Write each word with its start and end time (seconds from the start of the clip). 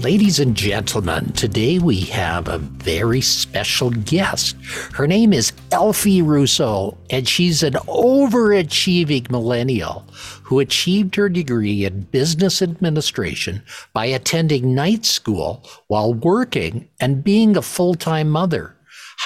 Ladies 0.00 0.38
and 0.38 0.54
gentlemen, 0.54 1.32
today 1.32 1.80
we 1.80 2.02
have 2.02 2.46
a 2.46 2.58
very 2.58 3.20
special 3.20 3.90
guest. 3.90 4.54
Her 4.92 5.08
name 5.08 5.32
is 5.32 5.50
Alphie 5.72 6.24
Russo, 6.24 6.96
and 7.10 7.26
she's 7.26 7.64
an 7.64 7.72
overachieving 7.72 9.28
millennial 9.28 10.06
who 10.44 10.60
achieved 10.60 11.16
her 11.16 11.28
degree 11.28 11.84
in 11.84 12.02
business 12.02 12.62
administration 12.62 13.60
by 13.92 14.06
attending 14.06 14.72
night 14.72 15.04
school 15.04 15.68
while 15.88 16.14
working 16.14 16.88
and 17.00 17.24
being 17.24 17.56
a 17.56 17.62
full 17.62 17.96
time 17.96 18.30
mother. 18.30 18.76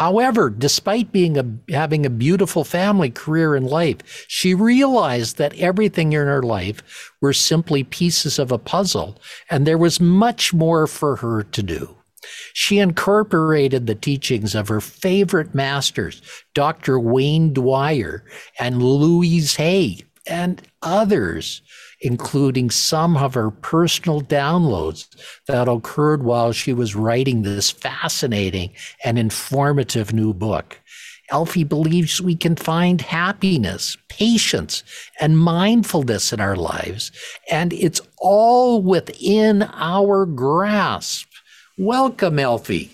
However, 0.02 0.50
despite 0.50 1.12
being 1.12 1.38
a, 1.38 1.44
having 1.72 2.04
a 2.04 2.10
beautiful 2.10 2.64
family, 2.64 3.08
career, 3.08 3.54
and 3.54 3.64
life, 3.64 4.26
she 4.26 4.52
realized 4.52 5.38
that 5.38 5.56
everything 5.60 6.12
in 6.12 6.26
her 6.26 6.42
life 6.42 7.12
were 7.20 7.32
simply 7.32 7.84
pieces 7.84 8.36
of 8.40 8.50
a 8.50 8.58
puzzle, 8.58 9.16
and 9.48 9.64
there 9.64 9.78
was 9.78 10.00
much 10.00 10.52
more 10.52 10.88
for 10.88 11.14
her 11.14 11.44
to 11.44 11.62
do. 11.62 11.96
She 12.52 12.80
incorporated 12.80 13.86
the 13.86 13.94
teachings 13.94 14.56
of 14.56 14.66
her 14.66 14.80
favorite 14.80 15.54
masters, 15.54 16.20
Dr. 16.52 16.98
Wayne 16.98 17.52
Dyer 17.52 18.24
and 18.58 18.82
Louise 18.82 19.54
Hay, 19.54 20.00
and 20.26 20.62
others 20.82 21.62
including 22.02 22.68
some 22.68 23.16
of 23.16 23.34
her 23.34 23.50
personal 23.50 24.20
downloads 24.20 25.06
that 25.46 25.68
occurred 25.68 26.24
while 26.24 26.52
she 26.52 26.72
was 26.72 26.94
writing 26.94 27.42
this 27.42 27.70
fascinating 27.70 28.70
and 29.04 29.18
informative 29.18 30.12
new 30.12 30.34
book. 30.34 30.78
Alphie 31.30 31.66
believes 31.66 32.20
we 32.20 32.36
can 32.36 32.56
find 32.56 33.00
happiness, 33.00 33.96
patience, 34.08 34.82
and 35.18 35.38
mindfulness 35.38 36.32
in 36.32 36.40
our 36.40 36.56
lives, 36.56 37.10
and 37.50 37.72
it's 37.72 38.02
all 38.18 38.82
within 38.82 39.62
our 39.62 40.26
grasp. 40.26 41.28
Welcome, 41.78 42.36
Alphie. 42.36 42.90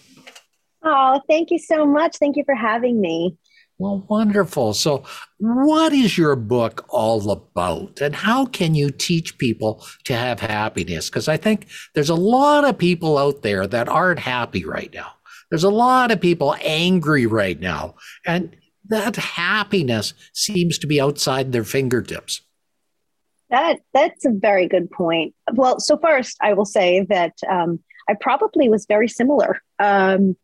Oh, 0.84 1.20
thank 1.26 1.50
you 1.50 1.58
so 1.58 1.84
much. 1.84 2.18
Thank 2.18 2.36
you 2.36 2.44
for 2.44 2.54
having 2.54 3.00
me. 3.00 3.36
Well, 3.78 4.04
wonderful. 4.08 4.74
So, 4.74 5.04
what 5.38 5.92
is 5.92 6.18
your 6.18 6.34
book 6.34 6.84
all 6.88 7.30
about, 7.30 8.00
and 8.00 8.14
how 8.14 8.44
can 8.44 8.74
you 8.74 8.90
teach 8.90 9.38
people 9.38 9.86
to 10.04 10.14
have 10.14 10.40
happiness? 10.40 11.08
Because 11.08 11.28
I 11.28 11.36
think 11.36 11.68
there's 11.94 12.10
a 12.10 12.16
lot 12.16 12.64
of 12.64 12.76
people 12.76 13.16
out 13.16 13.42
there 13.42 13.68
that 13.68 13.88
aren't 13.88 14.18
happy 14.18 14.64
right 14.64 14.92
now. 14.92 15.12
There's 15.50 15.64
a 15.64 15.70
lot 15.70 16.10
of 16.10 16.20
people 16.20 16.56
angry 16.60 17.26
right 17.26 17.58
now, 17.58 17.94
and 18.26 18.56
that 18.88 19.14
happiness 19.14 20.12
seems 20.32 20.78
to 20.78 20.88
be 20.88 21.00
outside 21.00 21.52
their 21.52 21.64
fingertips. 21.64 22.42
That 23.50 23.78
that's 23.94 24.24
a 24.24 24.32
very 24.32 24.66
good 24.66 24.90
point. 24.90 25.34
Well, 25.52 25.78
so 25.78 25.96
first, 25.98 26.36
I 26.42 26.52
will 26.52 26.66
say 26.66 27.06
that 27.10 27.34
um, 27.48 27.78
I 28.08 28.14
probably 28.20 28.68
was 28.68 28.86
very 28.86 29.08
similar. 29.08 29.62
Um, 29.78 30.36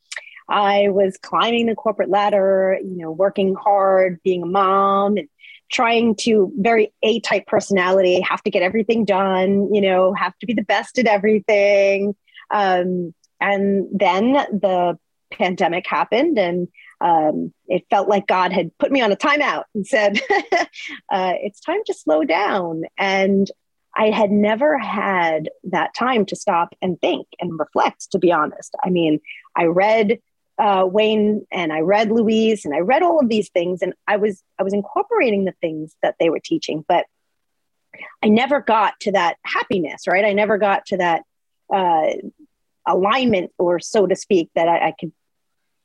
I 0.48 0.88
was 0.88 1.16
climbing 1.16 1.66
the 1.66 1.74
corporate 1.74 2.10
ladder, 2.10 2.78
you 2.82 2.96
know, 2.96 3.10
working 3.10 3.54
hard, 3.54 4.20
being 4.22 4.42
a 4.42 4.46
mom, 4.46 5.16
and 5.16 5.28
trying 5.70 6.14
to 6.14 6.52
very 6.56 6.92
A 7.02 7.20
type 7.20 7.46
personality, 7.46 8.20
have 8.20 8.42
to 8.42 8.50
get 8.50 8.62
everything 8.62 9.04
done, 9.04 9.72
you 9.74 9.80
know, 9.80 10.12
have 10.14 10.36
to 10.38 10.46
be 10.46 10.54
the 10.54 10.62
best 10.62 10.98
at 10.98 11.06
everything. 11.06 12.14
Um, 12.50 13.14
and 13.40 13.88
then 13.92 14.32
the 14.32 14.98
pandemic 15.32 15.86
happened, 15.86 16.38
and 16.38 16.68
um, 17.00 17.52
it 17.66 17.84
felt 17.90 18.08
like 18.08 18.26
God 18.26 18.52
had 18.52 18.76
put 18.78 18.92
me 18.92 19.00
on 19.00 19.12
a 19.12 19.16
timeout 19.16 19.64
and 19.74 19.86
said, 19.86 20.20
uh, 21.10 21.34
"It's 21.42 21.60
time 21.60 21.80
to 21.86 21.94
slow 21.94 22.24
down." 22.24 22.82
And 22.96 23.50
I 23.96 24.10
had 24.10 24.30
never 24.30 24.78
had 24.78 25.48
that 25.64 25.94
time 25.94 26.26
to 26.26 26.36
stop 26.36 26.74
and 26.80 27.00
think 27.00 27.26
and 27.40 27.58
reflect. 27.58 28.12
To 28.12 28.18
be 28.18 28.32
honest, 28.32 28.74
I 28.84 28.90
mean, 28.90 29.20
I 29.56 29.64
read 29.64 30.20
uh, 30.58 30.86
Wayne 30.86 31.46
and 31.50 31.72
I 31.72 31.80
read 31.80 32.10
Louise 32.10 32.64
and 32.64 32.74
I 32.74 32.78
read 32.78 33.02
all 33.02 33.20
of 33.20 33.28
these 33.28 33.48
things 33.50 33.82
and 33.82 33.92
I 34.06 34.16
was 34.16 34.42
I 34.58 34.62
was 34.62 34.72
incorporating 34.72 35.44
the 35.44 35.54
things 35.60 35.94
that 36.02 36.16
they 36.20 36.30
were 36.30 36.40
teaching, 36.40 36.84
but 36.86 37.06
I 38.22 38.28
never 38.28 38.60
got 38.60 38.98
to 39.00 39.12
that 39.12 39.36
happiness, 39.44 40.06
right? 40.06 40.24
I 40.24 40.32
never 40.32 40.58
got 40.58 40.86
to 40.86 40.96
that 40.98 41.22
uh, 41.72 42.12
alignment, 42.86 43.52
or 43.58 43.80
so 43.80 44.06
to 44.06 44.16
speak, 44.16 44.50
that 44.54 44.68
I, 44.68 44.88
I 44.88 44.94
could. 44.98 45.12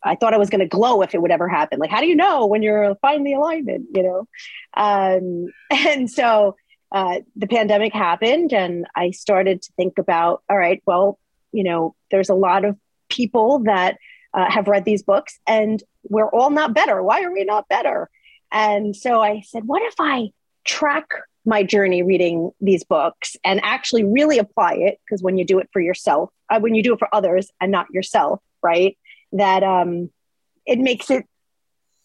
I 0.02 0.16
thought 0.16 0.34
I 0.34 0.38
was 0.38 0.50
going 0.50 0.62
to 0.62 0.66
glow 0.66 1.02
if 1.02 1.14
it 1.14 1.22
would 1.22 1.32
ever 1.32 1.50
happen. 1.50 1.78
Like, 1.78 1.90
how 1.90 2.00
do 2.00 2.08
you 2.08 2.16
know 2.16 2.46
when 2.46 2.64
you're 2.64 2.96
the 3.04 3.34
alignment? 3.34 3.88
You 3.94 4.04
know, 4.04 4.28
um, 4.78 5.48
and 5.72 6.10
so 6.10 6.56
uh, 6.92 7.20
the 7.36 7.48
pandemic 7.48 7.94
happened, 7.94 8.54
and 8.54 8.86
I 8.96 9.12
started 9.12 9.62
to 9.64 9.72
think 9.76 9.98
about, 9.98 10.44
all 10.50 10.58
right, 10.58 10.82
well, 10.86 11.20
you 11.52 11.64
know, 11.64 11.96
there's 12.12 12.30
a 12.30 12.36
lot 12.36 12.64
of 12.64 12.78
people 13.10 13.60
that 13.66 13.98
uh, 14.34 14.50
have 14.50 14.68
read 14.68 14.86
these 14.86 15.04
books 15.04 15.40
and 15.48 15.84
we're 16.04 16.30
all 16.30 16.50
not 16.50 16.74
better. 16.74 17.02
Why 17.02 17.24
are 17.24 17.32
we 17.32 17.44
not 17.44 17.68
better? 17.68 18.10
And 18.52 18.96
so 18.96 19.22
I 19.22 19.42
said, 19.42 19.66
what 19.66 19.82
if 19.84 19.96
I 20.00 20.30
track 20.66 21.08
my 21.46 21.64
journey 21.64 22.04
reading 22.04 22.52
these 22.60 22.84
books 22.84 23.36
and 23.44 23.60
actually 23.64 24.04
really 24.04 24.38
apply 24.38 24.74
it? 24.74 25.00
Because 25.06 25.22
when 25.24 25.38
you 25.38 25.46
do 25.46 25.60
it 25.60 25.70
for 25.72 25.82
yourself, 25.82 26.30
uh, 26.50 26.60
when 26.60 26.76
you 26.76 26.84
do 26.84 26.94
it 26.94 27.00
for 27.00 27.14
others 27.14 27.50
and 27.62 27.72
not 27.72 27.88
yourself, 27.92 28.40
right, 28.64 28.98
that 29.32 29.64
um, 29.64 30.10
it 30.66 30.80
makes 30.80 31.10
it 31.10 31.26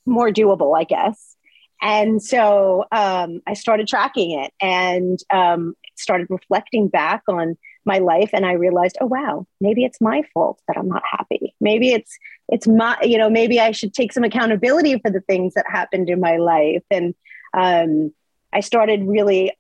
more 0.07 0.31
doable, 0.31 0.79
I 0.79 0.85
guess. 0.85 1.37
And 1.83 2.23
so 2.23 2.85
um, 2.93 3.43
I 3.47 3.55
started 3.55 3.89
tracking 3.89 4.39
it 4.39 4.53
and 4.61 5.19
um, 5.31 5.75
started 5.97 6.29
reflecting 6.31 6.89
back 6.89 7.23
on 7.29 7.57
my 7.85 7.99
life 7.99 8.31
and 8.33 8.47
i 8.47 8.53
realized 8.53 8.97
oh 9.01 9.07
wow 9.07 9.47
maybe 9.61 9.85
it's 9.85 10.01
my 10.01 10.23
fault 10.33 10.61
that 10.67 10.77
i'm 10.77 10.89
not 10.89 11.03
happy. 11.11 11.55
Maybe 11.61 11.93
it's 11.93 12.19
it's 12.49 12.67
my 12.67 12.99
you 13.03 13.19
know 13.19 13.31
maybe 13.31 13.61
i 13.61 13.71
should 13.71 13.95
take 13.95 14.13
some 14.13 14.25
accountability 14.25 14.99
for 14.99 15.11
the 15.11 15.21
things 15.23 15.55
that 15.55 15.67
happened 15.69 16.11
in 16.11 16.21
my 16.21 16.37
life. 16.37 16.83
And 16.91 17.15
um, 17.55 18.13
i 18.53 18.61
started 18.61 19.07
really 19.07 19.53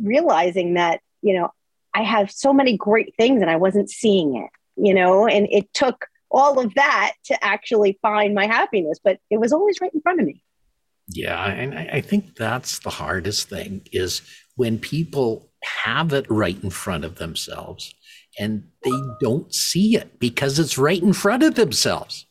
realizing 0.00 0.74
that 0.74 1.00
you 1.20 1.34
know 1.34 1.50
i 1.94 2.02
have 2.02 2.30
so 2.30 2.52
many 2.52 2.76
great 2.76 3.14
things 3.16 3.42
and 3.42 3.50
i 3.50 3.56
wasn't 3.56 3.90
seeing 3.90 4.36
it 4.36 4.50
you 4.76 4.94
know 4.94 5.26
and 5.26 5.46
it 5.50 5.72
took 5.74 6.06
all 6.30 6.58
of 6.58 6.72
that 6.74 7.12
to 7.24 7.44
actually 7.44 7.98
find 8.00 8.34
my 8.34 8.46
happiness 8.46 8.98
but 9.02 9.18
it 9.30 9.38
was 9.38 9.52
always 9.52 9.80
right 9.80 9.92
in 9.92 10.00
front 10.00 10.20
of 10.20 10.26
me. 10.26 10.42
Yeah 11.08 11.44
and 11.44 11.74
i 11.74 12.00
think 12.00 12.36
that's 12.36 12.78
the 12.78 12.90
hardest 12.90 13.48
thing 13.50 13.82
is 13.92 14.22
when 14.56 14.78
people 14.78 15.51
have 15.84 16.12
it 16.12 16.26
right 16.28 16.62
in 16.62 16.70
front 16.70 17.04
of 17.04 17.16
themselves 17.16 17.94
and 18.38 18.64
they 18.82 19.02
don't 19.20 19.54
see 19.54 19.96
it 19.96 20.18
because 20.18 20.58
it's 20.58 20.78
right 20.78 21.02
in 21.02 21.12
front 21.12 21.42
of 21.42 21.54
themselves. 21.54 22.26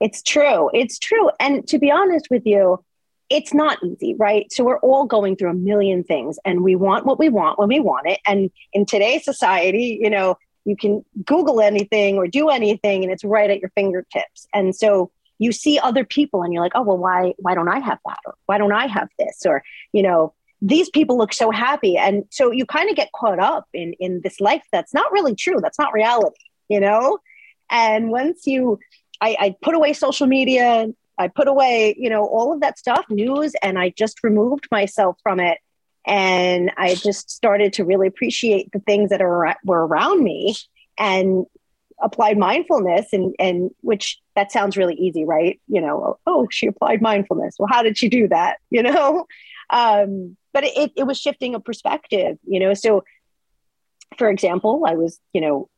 It's 0.00 0.22
true. 0.22 0.70
It's 0.74 0.98
true. 0.98 1.30
And 1.38 1.66
to 1.68 1.78
be 1.78 1.90
honest 1.90 2.26
with 2.30 2.44
you, 2.44 2.84
it's 3.30 3.54
not 3.54 3.82
easy, 3.82 4.14
right? 4.18 4.52
So 4.52 4.64
we're 4.64 4.80
all 4.80 5.06
going 5.06 5.36
through 5.36 5.50
a 5.50 5.54
million 5.54 6.04
things 6.04 6.38
and 6.44 6.62
we 6.62 6.76
want 6.76 7.06
what 7.06 7.18
we 7.18 7.28
want 7.28 7.58
when 7.58 7.68
we 7.68 7.80
want 7.80 8.06
it. 8.06 8.20
And 8.26 8.50
in 8.72 8.84
today's 8.84 9.24
society, 9.24 9.98
you 10.00 10.10
know, 10.10 10.36
you 10.64 10.76
can 10.76 11.04
Google 11.24 11.60
anything 11.60 12.16
or 12.16 12.26
do 12.26 12.48
anything 12.48 13.02
and 13.02 13.12
it's 13.12 13.24
right 13.24 13.50
at 13.50 13.60
your 13.60 13.70
fingertips. 13.74 14.46
And 14.52 14.74
so 14.74 15.10
you 15.38 15.52
see 15.52 15.78
other 15.78 16.04
people 16.04 16.42
and 16.42 16.52
you're 16.52 16.62
like, 16.62 16.72
oh, 16.74 16.82
well, 16.82 16.98
why, 16.98 17.34
why 17.38 17.54
don't 17.54 17.68
I 17.68 17.78
have 17.78 17.98
that? 18.06 18.18
Or 18.26 18.34
why 18.46 18.58
don't 18.58 18.72
I 18.72 18.86
have 18.86 19.08
this? 19.18 19.42
Or, 19.46 19.62
you 19.92 20.02
know, 20.02 20.34
these 20.66 20.88
people 20.88 21.18
look 21.18 21.34
so 21.34 21.50
happy. 21.50 21.96
And 21.98 22.24
so 22.30 22.50
you 22.50 22.64
kind 22.64 22.88
of 22.88 22.96
get 22.96 23.12
caught 23.12 23.38
up 23.38 23.66
in 23.72 23.92
in 24.00 24.20
this 24.24 24.40
life 24.40 24.62
that's 24.72 24.94
not 24.94 25.12
really 25.12 25.34
true 25.34 25.58
that's 25.60 25.78
not 25.78 25.92
reality 25.92 26.44
you 26.68 26.80
know? 26.80 27.18
And 27.70 28.10
once 28.10 28.46
you 28.46 28.78
I, 29.20 29.36
I 29.40 29.54
put 29.62 29.74
away 29.74 29.92
social 29.92 30.26
media 30.26 30.88
i 31.16 31.28
put 31.28 31.46
away 31.46 31.94
you 31.96 32.10
know 32.10 32.26
all 32.26 32.52
of 32.52 32.60
that 32.60 32.76
stuff 32.76 33.04
news 33.08 33.52
and 33.62 33.78
i 33.78 33.90
just 33.90 34.24
removed 34.24 34.66
myself 34.70 35.16
from 35.22 35.40
it. 35.40 35.58
And 36.06 36.72
i 36.76 36.94
just 36.94 37.30
started 37.30 37.72
to 37.74 37.84
really 37.84 38.06
appreciate 38.06 38.70
the 38.72 38.80
things 38.80 39.10
that 39.10 39.22
are 39.22 39.56
were 39.64 39.86
around 39.86 40.22
me 40.22 40.56
and 40.98 41.46
applied 42.02 42.36
mindfulness 42.38 43.12
and 43.12 43.34
and 43.38 43.70
which 43.80 44.20
that 44.34 44.50
sounds 44.52 44.76
really 44.76 44.94
easy 44.94 45.24
right? 45.24 45.60
You 45.68 45.80
know 45.80 46.18
oh 46.26 46.48
she 46.50 46.66
applied 46.66 47.00
mindfulness. 47.00 47.56
Well 47.58 47.68
how 47.70 47.82
did 47.82 47.96
she 47.96 48.08
do 48.08 48.28
that? 48.28 48.58
You 48.70 48.82
know? 48.82 49.26
Um 49.70 50.36
but 50.54 50.64
it, 50.64 50.92
it 50.96 51.06
was 51.06 51.18
shifting 51.18 51.54
a 51.54 51.60
perspective, 51.60 52.38
you 52.46 52.60
know. 52.60 52.72
So, 52.72 53.04
for 54.16 54.30
example, 54.30 54.84
I 54.86 54.94
was, 54.94 55.20
you 55.34 55.42
know, 55.42 55.68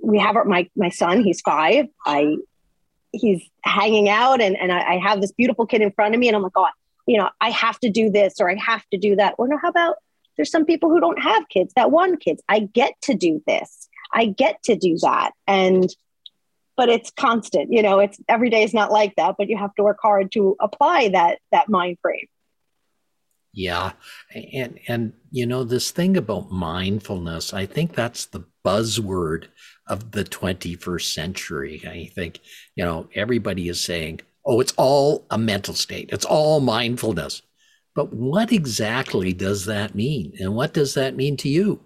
we 0.00 0.18
have 0.18 0.36
our, 0.36 0.44
my 0.44 0.68
my 0.76 0.90
son. 0.90 1.22
He's 1.22 1.40
five. 1.40 1.86
I 2.06 2.36
he's 3.10 3.42
hanging 3.64 4.08
out, 4.08 4.40
and 4.40 4.56
and 4.56 4.70
I, 4.70 4.92
I 4.92 4.98
have 4.98 5.20
this 5.20 5.32
beautiful 5.32 5.66
kid 5.66 5.82
in 5.82 5.90
front 5.92 6.14
of 6.14 6.20
me, 6.20 6.28
and 6.28 6.36
I'm 6.36 6.42
like, 6.42 6.52
oh, 6.54 6.68
you 7.06 7.18
know, 7.18 7.30
I 7.40 7.50
have 7.50 7.80
to 7.80 7.90
do 7.90 8.10
this 8.10 8.34
or 8.38 8.50
I 8.50 8.56
have 8.56 8.84
to 8.90 8.98
do 8.98 9.16
that. 9.16 9.34
Or 9.38 9.48
no, 9.48 9.58
how 9.60 9.70
about 9.70 9.96
there's 10.36 10.50
some 10.50 10.66
people 10.66 10.90
who 10.90 11.00
don't 11.00 11.20
have 11.20 11.48
kids 11.48 11.72
that 11.74 11.90
want 11.90 12.20
kids. 12.20 12.42
I 12.48 12.60
get 12.60 12.92
to 13.02 13.14
do 13.14 13.42
this. 13.46 13.88
I 14.12 14.26
get 14.26 14.62
to 14.64 14.76
do 14.76 14.96
that, 15.02 15.32
and 15.46 15.88
but 16.76 16.88
it's 16.88 17.10
constant. 17.10 17.72
You 17.72 17.82
know, 17.82 17.98
it's 17.98 18.18
every 18.28 18.50
day 18.50 18.62
is 18.62 18.74
not 18.74 18.92
like 18.92 19.16
that, 19.16 19.34
but 19.38 19.48
you 19.48 19.56
have 19.56 19.74
to 19.76 19.82
work 19.82 19.98
hard 20.00 20.30
to 20.32 20.56
apply 20.60 21.08
that 21.08 21.38
that 21.50 21.68
mind 21.68 21.98
frame. 22.02 22.26
Yeah. 23.52 23.92
And 24.34 24.78
and 24.88 25.12
you 25.30 25.46
know 25.46 25.64
this 25.64 25.90
thing 25.90 26.16
about 26.16 26.50
mindfulness, 26.50 27.52
I 27.52 27.66
think 27.66 27.94
that's 27.94 28.26
the 28.26 28.44
buzzword 28.64 29.46
of 29.86 30.10
the 30.12 30.24
21st 30.24 31.12
century. 31.14 31.82
I 31.86 32.10
think, 32.14 32.40
you 32.76 32.84
know, 32.84 33.08
everybody 33.14 33.68
is 33.68 33.82
saying, 33.82 34.20
"Oh, 34.44 34.60
it's 34.60 34.74
all 34.76 35.26
a 35.30 35.38
mental 35.38 35.74
state. 35.74 36.10
It's 36.12 36.26
all 36.26 36.60
mindfulness." 36.60 37.42
But 37.94 38.12
what 38.12 38.52
exactly 38.52 39.32
does 39.32 39.64
that 39.66 39.94
mean? 39.94 40.34
And 40.38 40.54
what 40.54 40.72
does 40.72 40.94
that 40.94 41.16
mean 41.16 41.36
to 41.38 41.48
you? 41.48 41.80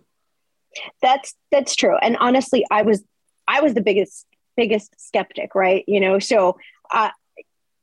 That's 1.01 1.35
that's 1.51 1.75
true. 1.75 1.97
And 2.03 2.17
honestly, 2.19 2.67
I 2.71 2.83
was 2.83 3.03
I 3.49 3.61
was 3.61 3.75
the 3.75 3.81
biggest 3.81 4.27
biggest 4.57 4.95
skeptic, 4.99 5.55
right? 5.55 5.85
You 5.87 6.01
know, 6.01 6.19
so 6.19 6.59
uh, 6.91 7.11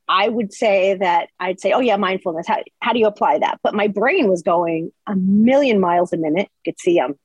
I 0.09 0.27
would 0.27 0.51
say 0.51 0.95
that 0.95 1.29
I'd 1.39 1.59
say, 1.59 1.71
oh, 1.71 1.79
yeah, 1.79 1.95
mindfulness. 1.95 2.47
How, 2.47 2.63
how 2.81 2.93
do 2.93 2.99
you 2.99 3.05
apply 3.05 3.37
that? 3.39 3.59
But 3.61 3.75
my 3.75 3.87
brain 3.87 4.27
was 4.27 4.41
going 4.41 4.91
a 5.05 5.15
million 5.15 5.79
miles 5.79 6.11
a 6.11 6.17
minute. 6.17 6.49
You 6.65 6.71
could 6.71 6.79
see 6.79 6.99
I'm 6.99 7.17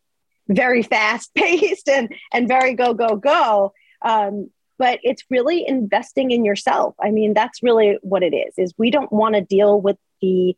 very 0.48 0.82
fast 0.82 1.34
paced 1.34 1.88
and, 1.88 2.14
and 2.32 2.46
very 2.46 2.74
go, 2.74 2.92
go, 2.92 3.16
go. 3.16 3.72
Um, 4.02 4.50
but 4.78 5.00
it's 5.02 5.24
really 5.30 5.66
investing 5.66 6.30
in 6.30 6.44
yourself. 6.44 6.94
I 7.02 7.10
mean, 7.10 7.32
that's 7.32 7.62
really 7.62 7.98
what 8.02 8.22
it 8.22 8.34
is, 8.34 8.52
is 8.58 8.74
we 8.76 8.90
don't 8.90 9.10
want 9.10 9.34
to 9.34 9.40
deal 9.40 9.80
with 9.80 9.96
the 10.20 10.54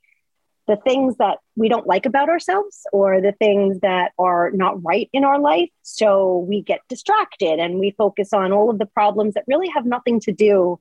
the 0.66 0.76
things 0.76 1.16
that 1.18 1.38
we 1.54 1.68
don't 1.68 1.86
like 1.86 2.06
about 2.06 2.28
ourselves 2.28 2.88
or 2.92 3.20
the 3.20 3.30
things 3.30 3.78
that 3.82 4.10
are 4.18 4.50
not 4.50 4.82
right 4.82 5.08
in 5.12 5.22
our 5.22 5.38
life. 5.38 5.70
So 5.82 6.38
we 6.38 6.60
get 6.60 6.80
distracted 6.88 7.60
and 7.60 7.78
we 7.78 7.94
focus 7.96 8.32
on 8.32 8.52
all 8.52 8.68
of 8.68 8.80
the 8.80 8.86
problems 8.86 9.34
that 9.34 9.44
really 9.46 9.68
have 9.68 9.86
nothing 9.86 10.18
to 10.20 10.32
do 10.32 10.80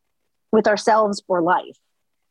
with 0.56 0.68
ourselves 0.68 1.22
or 1.28 1.42
life. 1.42 1.78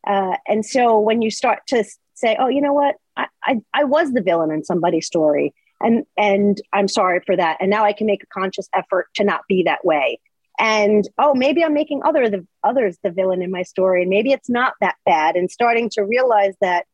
Uh, 0.07 0.37
and 0.49 0.67
so 0.67 0.99
when 0.99 1.23
you 1.23 1.31
start 1.31 1.61
to 1.69 1.85
say, 2.15 2.37
oh, 2.39 2.49
you 2.49 2.61
know 2.61 2.73
what, 2.73 2.97
I, 3.17 3.27
I, 3.43 3.61
I 3.73 3.85
was 3.85 4.13
the 4.13 4.23
villain 4.23 4.51
in 4.51 4.65
somebody's 4.65 5.07
story 5.07 5.55
and, 5.81 6.05
and 6.17 6.61
I'm 6.73 6.89
sorry 6.89 7.21
for 7.25 7.37
that. 7.37 7.59
And 7.61 7.71
now 7.71 7.85
I 7.85 7.93
can 7.93 8.07
make 8.07 8.23
a 8.23 8.27
conscious 8.27 8.69
effort 8.75 9.09
to 9.15 9.25
not 9.25 9.43
be 9.49 9.65
that 9.65 9.85
way. 9.85 10.19
And 10.59 11.09
oh, 11.19 11.35
maybe 11.35 11.65
I'm 11.65 11.75
making 11.75 12.03
other 12.05 12.29
the 12.31 12.47
others 12.63 12.97
the 13.03 13.11
villain 13.11 13.43
in 13.43 13.51
my 13.51 13.63
story. 13.63 14.03
And 14.03 14.11
maybe 14.11 14.33
it's 14.33 14.49
not 14.49 14.75
that 14.81 14.97
bad. 15.05 15.37
And 15.37 15.51
starting 15.51 15.91
to 15.91 16.03
realize 16.03 16.55
that 16.61 16.87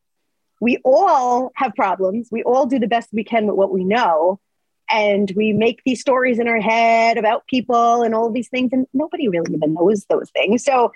we 0.61 0.79
all 0.85 1.53
have 1.57 1.75
problems. 1.75 2.29
We 2.33 2.43
all 2.43 2.67
do 2.67 2.79
the 2.79 2.87
best 2.87 3.11
we 3.13 3.25
can 3.25 3.47
with 3.47 3.57
what 3.57 3.73
we 3.73 3.85
know 3.85 4.41
and 4.91 5.33
we 5.37 5.53
make 5.53 5.83
these 5.85 6.01
stories 6.01 6.39
in 6.39 6.49
our 6.49 6.61
head 6.61 7.19
about 7.19 7.47
people 7.47 8.03
and 8.03 8.15
all 8.15 8.31
these 8.31 8.49
things 8.49 8.71
and 8.73 8.87
nobody 8.93 9.29
really 9.29 9.55
even 9.55 9.75
knows 9.75 10.05
those 10.07 10.31
things. 10.31 10.65
So 10.65 10.93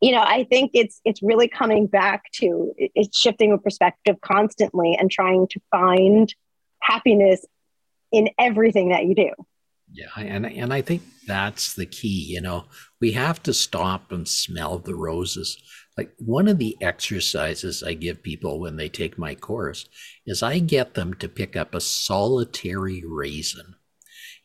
you 0.00 0.12
know 0.12 0.20
i 0.20 0.44
think 0.44 0.70
it's 0.74 1.00
it's 1.04 1.22
really 1.22 1.48
coming 1.48 1.86
back 1.86 2.30
to 2.30 2.70
it's 2.76 3.18
shifting 3.18 3.52
a 3.52 3.58
perspective 3.58 4.16
constantly 4.20 4.94
and 4.94 5.10
trying 5.10 5.46
to 5.48 5.58
find 5.70 6.34
happiness 6.80 7.44
in 8.12 8.28
everything 8.38 8.90
that 8.90 9.04
you 9.04 9.14
do. 9.14 9.30
Yeah 9.90 10.08
and 10.16 10.46
and 10.46 10.72
i 10.72 10.82
think 10.82 11.02
that's 11.26 11.74
the 11.74 11.86
key 11.86 12.26
you 12.28 12.40
know. 12.40 12.66
We 13.00 13.12
have 13.12 13.42
to 13.42 13.52
stop 13.52 14.12
and 14.12 14.26
smell 14.26 14.78
the 14.78 14.94
roses 14.94 15.60
like 15.96 16.12
one 16.18 16.46
of 16.48 16.58
the 16.58 16.76
exercises 16.80 17.82
I 17.82 17.94
give 17.94 18.22
people 18.22 18.60
when 18.60 18.76
they 18.76 18.88
take 18.88 19.18
my 19.18 19.34
course 19.34 19.88
is 20.26 20.42
I 20.42 20.58
get 20.58 20.94
them 20.94 21.14
to 21.14 21.28
pick 21.28 21.56
up 21.56 21.74
a 21.74 21.80
solitary 21.80 23.02
raisin 23.06 23.76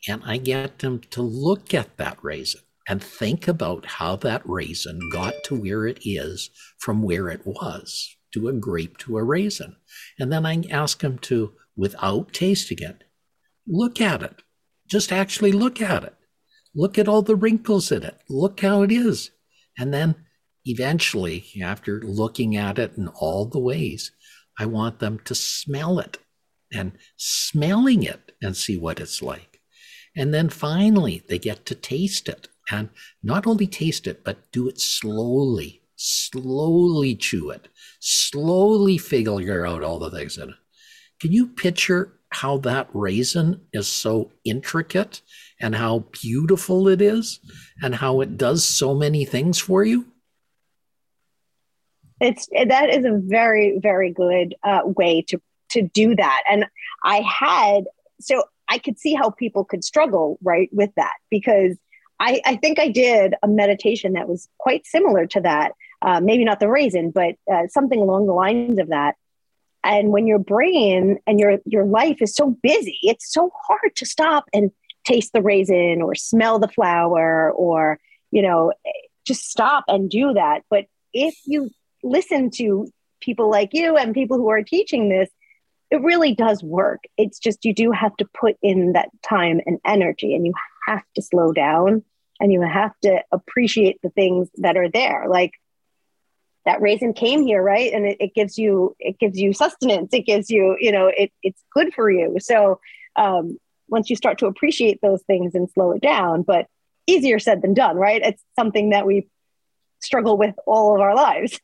and 0.07 0.21
I 0.25 0.37
get 0.37 0.79
them 0.79 0.99
to 1.11 1.21
look 1.21 1.73
at 1.73 1.97
that 1.97 2.17
raisin 2.21 2.61
and 2.87 3.03
think 3.03 3.47
about 3.47 3.85
how 3.85 4.15
that 4.17 4.41
raisin 4.45 5.09
got 5.11 5.33
to 5.45 5.55
where 5.55 5.85
it 5.85 5.99
is 6.03 6.49
from 6.79 7.03
where 7.03 7.29
it 7.29 7.45
was 7.45 8.15
to 8.33 8.47
a 8.47 8.53
grape 8.53 8.97
to 8.99 9.17
a 9.17 9.23
raisin. 9.23 9.75
And 10.17 10.31
then 10.31 10.45
I 10.45 10.63
ask 10.71 10.99
them 10.99 11.19
to, 11.19 11.53
without 11.75 12.33
tasting 12.33 12.79
it, 12.81 13.03
look 13.67 14.01
at 14.01 14.23
it. 14.23 14.41
Just 14.87 15.11
actually 15.11 15.51
look 15.51 15.81
at 15.81 16.03
it. 16.03 16.15
Look 16.73 16.97
at 16.97 17.07
all 17.07 17.21
the 17.21 17.35
wrinkles 17.35 17.91
in 17.91 18.03
it. 18.03 18.17
Look 18.29 18.61
how 18.61 18.81
it 18.81 18.91
is. 18.91 19.31
And 19.77 19.93
then 19.93 20.15
eventually, 20.65 21.45
after 21.61 22.01
looking 22.01 22.55
at 22.55 22.79
it 22.79 22.97
in 22.97 23.07
all 23.09 23.45
the 23.45 23.59
ways, 23.59 24.11
I 24.59 24.65
want 24.65 24.99
them 24.99 25.19
to 25.25 25.35
smell 25.35 25.99
it 25.99 26.17
and 26.73 26.93
smelling 27.17 28.03
it 28.03 28.31
and 28.41 28.55
see 28.55 28.77
what 28.77 28.99
it's 28.99 29.21
like. 29.21 29.59
And 30.15 30.33
then 30.33 30.49
finally, 30.49 31.23
they 31.27 31.39
get 31.39 31.65
to 31.67 31.75
taste 31.75 32.27
it 32.27 32.47
and 32.69 32.89
not 33.23 33.47
only 33.47 33.67
taste 33.67 34.07
it, 34.07 34.23
but 34.23 34.51
do 34.51 34.67
it 34.67 34.79
slowly, 34.79 35.81
slowly 35.95 37.15
chew 37.15 37.49
it, 37.49 37.67
slowly 37.99 38.97
figure 38.97 39.65
out 39.65 39.83
all 39.83 39.99
the 39.99 40.11
things 40.11 40.37
in 40.37 40.49
it. 40.49 40.55
Can 41.19 41.31
you 41.31 41.47
picture 41.47 42.13
how 42.29 42.57
that 42.59 42.89
raisin 42.93 43.61
is 43.73 43.87
so 43.87 44.31
intricate 44.45 45.21
and 45.59 45.75
how 45.75 46.05
beautiful 46.11 46.87
it 46.87 47.01
is 47.01 47.39
and 47.81 47.95
how 47.95 48.21
it 48.21 48.37
does 48.37 48.63
so 48.63 48.95
many 48.95 49.25
things 49.25 49.59
for 49.59 49.83
you? 49.83 50.10
It's 52.21 52.47
that 52.67 52.89
is 52.89 53.03
a 53.03 53.19
very 53.21 53.79
very 53.79 54.11
good 54.11 54.55
uh, 54.63 54.81
way 54.85 55.23
to 55.27 55.41
to 55.69 55.81
do 55.81 56.15
that. 56.15 56.43
And 56.49 56.65
i 57.03 57.21
had 57.21 57.85
so 58.19 58.43
i 58.69 58.77
could 58.77 58.99
see 58.99 59.13
how 59.13 59.29
people 59.31 59.65
could 59.65 59.83
struggle 59.83 60.37
right 60.43 60.69
with 60.71 60.91
that 60.95 61.13
because 61.29 61.77
i 62.19 62.41
i 62.45 62.55
think 62.55 62.79
i 62.79 62.87
did 62.87 63.33
a 63.41 63.47
meditation 63.47 64.13
that 64.13 64.29
was 64.29 64.47
quite 64.59 64.85
similar 64.85 65.25
to 65.25 65.41
that 65.41 65.71
uh, 66.03 66.19
maybe 66.21 66.43
not 66.43 66.59
the 66.59 66.69
raisin 66.69 67.11
but 67.11 67.35
uh, 67.51 67.67
something 67.67 67.99
along 67.99 68.27
the 68.27 68.33
lines 68.33 68.79
of 68.79 68.89
that. 68.89 69.15
And 69.83 70.09
when 70.09 70.27
your 70.27 70.39
brain 70.39 71.17
and 71.25 71.39
your 71.39 71.57
your 71.65 71.85
life 71.85 72.21
is 72.21 72.35
so 72.35 72.55
busy 72.61 72.99
it's 73.03 73.33
so 73.33 73.51
hard 73.67 73.95
to 73.95 74.05
stop 74.05 74.45
and 74.53 74.71
taste 75.03 75.33
the 75.33 75.41
raisin 75.41 76.03
or 76.03 76.13
smell 76.13 76.59
the 76.59 76.67
flower 76.67 77.51
or 77.51 77.99
you 78.29 78.43
know 78.43 78.71
just 79.25 79.49
stop 79.49 79.83
and 79.87 80.09
do 80.09 80.33
that. 80.33 80.63
But 80.69 80.85
if 81.13 81.35
you 81.45 81.69
listen 82.03 82.49
to 82.51 82.87
people 83.21 83.49
like 83.49 83.69
you 83.73 83.97
and 83.97 84.13
people 84.13 84.37
who 84.37 84.49
are 84.49 84.63
teaching 84.63 85.09
this, 85.09 85.29
it 85.89 86.01
really 86.01 86.33
does 86.33 86.63
work. 86.63 87.03
It's 87.17 87.39
just 87.39 87.65
you 87.65 87.73
do 87.73 87.91
have 87.91 88.15
to 88.17 88.27
put 88.39 88.55
in 88.61 88.93
that 88.93 89.09
time 89.27 89.61
and 89.65 89.79
energy, 89.85 90.33
and 90.33 90.45
you 90.45 90.53
have 90.87 91.03
to 91.15 91.21
slow 91.21 91.51
down 91.51 92.03
and 92.39 92.51
you 92.51 92.61
have 92.61 92.93
to 93.03 93.21
appreciate 93.31 93.99
the 94.01 94.09
things 94.09 94.49
that 94.57 94.75
are 94.75 94.89
there. 94.89 95.27
Like 95.29 95.51
that 96.65 96.81
raisin 96.81 97.13
came 97.13 97.45
here, 97.45 97.61
right? 97.61 97.93
And 97.93 98.05
it, 98.05 98.17
it 98.19 98.33
gives 98.33 98.57
you 98.57 98.95
it 98.99 99.19
gives 99.19 99.39
you 99.39 99.53
sustenance. 99.53 100.13
It 100.13 100.25
gives 100.25 100.49
you, 100.49 100.75
you 100.79 100.91
know, 100.91 101.07
it, 101.15 101.31
it's 101.43 101.61
good 101.73 101.93
for 101.93 102.09
you. 102.09 102.37
So 102.39 102.79
um, 103.15 103.57
once 103.87 104.09
you 104.09 104.15
start 104.15 104.39
to 104.39 104.47
appreciate 104.47 104.99
those 105.01 105.21
things 105.23 105.53
and 105.53 105.69
slow 105.69 105.91
it 105.91 106.01
down, 106.01 106.41
but 106.43 106.67
easier 107.07 107.39
said 107.39 107.61
than 107.61 107.73
done, 107.73 107.97
right? 107.97 108.21
It's 108.23 108.43
something 108.57 108.89
that 108.91 109.05
we 109.05 109.27
struggle 109.99 110.37
with 110.37 110.55
all 110.65 110.95
of 110.95 111.01
our 111.01 111.15
lives. 111.15 111.59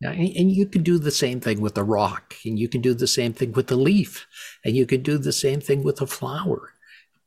Yeah, 0.00 0.10
and 0.10 0.52
you 0.52 0.66
can 0.66 0.82
do 0.82 0.98
the 0.98 1.10
same 1.10 1.40
thing 1.40 1.60
with 1.60 1.78
a 1.78 1.84
rock, 1.84 2.34
and 2.44 2.58
you 2.58 2.68
can 2.68 2.82
do 2.82 2.92
the 2.92 3.06
same 3.06 3.32
thing 3.32 3.52
with 3.52 3.70
a 3.72 3.76
leaf, 3.76 4.26
and 4.62 4.76
you 4.76 4.84
can 4.84 5.02
do 5.02 5.16
the 5.16 5.32
same 5.32 5.60
thing 5.60 5.82
with 5.82 6.02
a 6.02 6.06
flower. 6.06 6.74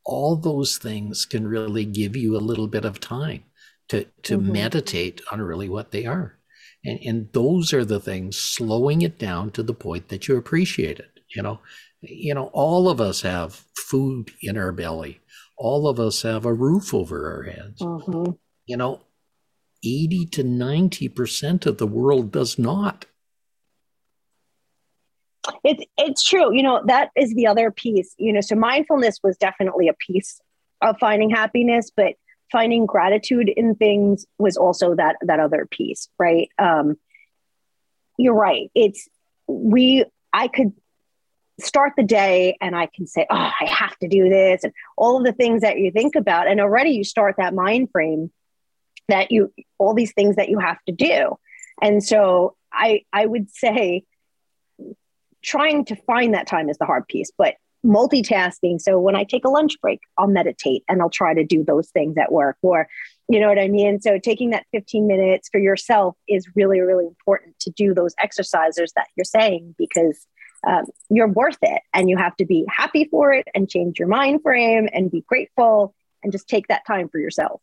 All 0.04 0.36
those 0.36 0.78
things 0.78 1.26
can 1.26 1.48
really 1.48 1.84
give 1.84 2.16
you 2.16 2.36
a 2.36 2.38
little 2.38 2.68
bit 2.68 2.84
of 2.84 3.00
time 3.00 3.42
to, 3.88 4.06
to 4.22 4.38
mm-hmm. 4.38 4.52
meditate 4.52 5.20
on 5.32 5.42
really 5.42 5.68
what 5.68 5.90
they 5.90 6.06
are. 6.06 6.38
And, 6.84 7.00
and 7.04 7.32
those 7.32 7.72
are 7.72 7.84
the 7.84 8.00
things, 8.00 8.36
slowing 8.38 9.02
it 9.02 9.18
down 9.18 9.50
to 9.52 9.64
the 9.64 9.74
point 9.74 10.08
that 10.08 10.28
you 10.28 10.36
appreciate 10.36 11.00
it. 11.00 11.10
You 11.34 11.42
know, 11.42 11.60
you 12.00 12.34
know, 12.34 12.50
all 12.52 12.88
of 12.88 13.00
us 13.00 13.22
have 13.22 13.64
food 13.76 14.30
in 14.42 14.56
our 14.56 14.72
belly. 14.72 15.20
All 15.58 15.88
of 15.88 16.00
us 16.00 16.22
have 16.22 16.44
a 16.46 16.54
roof 16.54 16.94
over 16.94 17.34
our 17.34 17.42
heads. 17.42 17.82
Mm-hmm. 17.82 18.32
You 18.66 18.76
know, 18.76 19.00
80 19.82 20.26
to 20.26 20.44
90% 20.44 21.66
of 21.66 21.78
the 21.78 21.86
world 21.86 22.32
does 22.32 22.58
not. 22.58 23.06
It's 25.64 25.82
it's 25.96 26.22
true. 26.22 26.54
You 26.54 26.62
know, 26.62 26.82
that 26.86 27.10
is 27.16 27.34
the 27.34 27.46
other 27.46 27.70
piece. 27.70 28.14
You 28.18 28.32
know, 28.32 28.40
so 28.40 28.56
mindfulness 28.56 29.20
was 29.22 29.36
definitely 29.36 29.88
a 29.88 29.94
piece 29.94 30.40
of 30.80 30.96
finding 30.98 31.30
happiness, 31.30 31.90
but 31.94 32.14
finding 32.52 32.86
gratitude 32.86 33.48
in 33.48 33.74
things 33.74 34.26
was 34.38 34.56
also 34.56 34.94
that 34.96 35.16
that 35.22 35.40
other 35.40 35.66
piece, 35.70 36.08
right? 36.18 36.50
Um, 36.58 36.98
you're 38.18 38.34
right. 38.34 38.70
It's 38.74 39.08
we 39.46 40.04
I 40.32 40.48
could 40.48 40.72
start 41.58 41.92
the 41.96 42.02
day 42.02 42.56
and 42.60 42.74
I 42.74 42.86
can 42.86 43.06
say, 43.06 43.26
oh, 43.30 43.50
I 43.60 43.66
have 43.66 43.96
to 43.98 44.08
do 44.08 44.28
this, 44.28 44.64
and 44.64 44.72
all 44.96 45.18
of 45.18 45.24
the 45.24 45.32
things 45.32 45.62
that 45.62 45.78
you 45.78 45.90
think 45.90 46.16
about. 46.16 46.48
And 46.48 46.60
already 46.60 46.90
you 46.90 47.04
start 47.04 47.36
that 47.38 47.54
mind 47.54 47.90
frame 47.90 48.30
that 49.10 49.30
you, 49.30 49.52
all 49.78 49.94
these 49.94 50.12
things 50.12 50.36
that 50.36 50.48
you 50.48 50.58
have 50.58 50.78
to 50.86 50.92
do. 50.92 51.36
And 51.82 52.02
so 52.02 52.56
I, 52.72 53.02
I 53.12 53.26
would 53.26 53.50
say 53.50 54.04
trying 55.42 55.84
to 55.86 55.96
find 55.96 56.34
that 56.34 56.46
time 56.46 56.68
is 56.68 56.78
the 56.78 56.86
hard 56.86 57.08
piece, 57.08 57.30
but 57.36 57.54
multitasking. 57.84 58.80
So 58.80 58.98
when 58.98 59.16
I 59.16 59.24
take 59.24 59.44
a 59.44 59.48
lunch 59.48 59.80
break, 59.80 60.00
I'll 60.18 60.26
meditate 60.26 60.84
and 60.88 61.00
I'll 61.00 61.10
try 61.10 61.32
to 61.32 61.44
do 61.44 61.64
those 61.64 61.88
things 61.90 62.16
at 62.18 62.30
work 62.30 62.56
or, 62.62 62.88
you 63.28 63.40
know 63.40 63.48
what 63.48 63.58
I 63.58 63.68
mean? 63.68 64.00
So 64.00 64.18
taking 64.18 64.50
that 64.50 64.66
15 64.72 65.06
minutes 65.06 65.48
for 65.50 65.58
yourself 65.58 66.16
is 66.28 66.46
really, 66.54 66.80
really 66.80 67.06
important 67.06 67.58
to 67.60 67.70
do 67.70 67.94
those 67.94 68.14
exercises 68.18 68.92
that 68.96 69.06
you're 69.16 69.24
saying 69.24 69.74
because 69.78 70.26
um, 70.66 70.84
you're 71.08 71.28
worth 71.28 71.58
it 71.62 71.80
and 71.94 72.10
you 72.10 72.18
have 72.18 72.36
to 72.36 72.44
be 72.44 72.66
happy 72.68 73.06
for 73.10 73.32
it 73.32 73.48
and 73.54 73.68
change 73.68 73.98
your 73.98 74.08
mind 74.08 74.42
frame 74.42 74.88
and 74.92 75.10
be 75.10 75.24
grateful 75.26 75.94
and 76.22 76.32
just 76.32 76.48
take 76.48 76.68
that 76.68 76.86
time 76.86 77.08
for 77.08 77.18
yourself. 77.18 77.62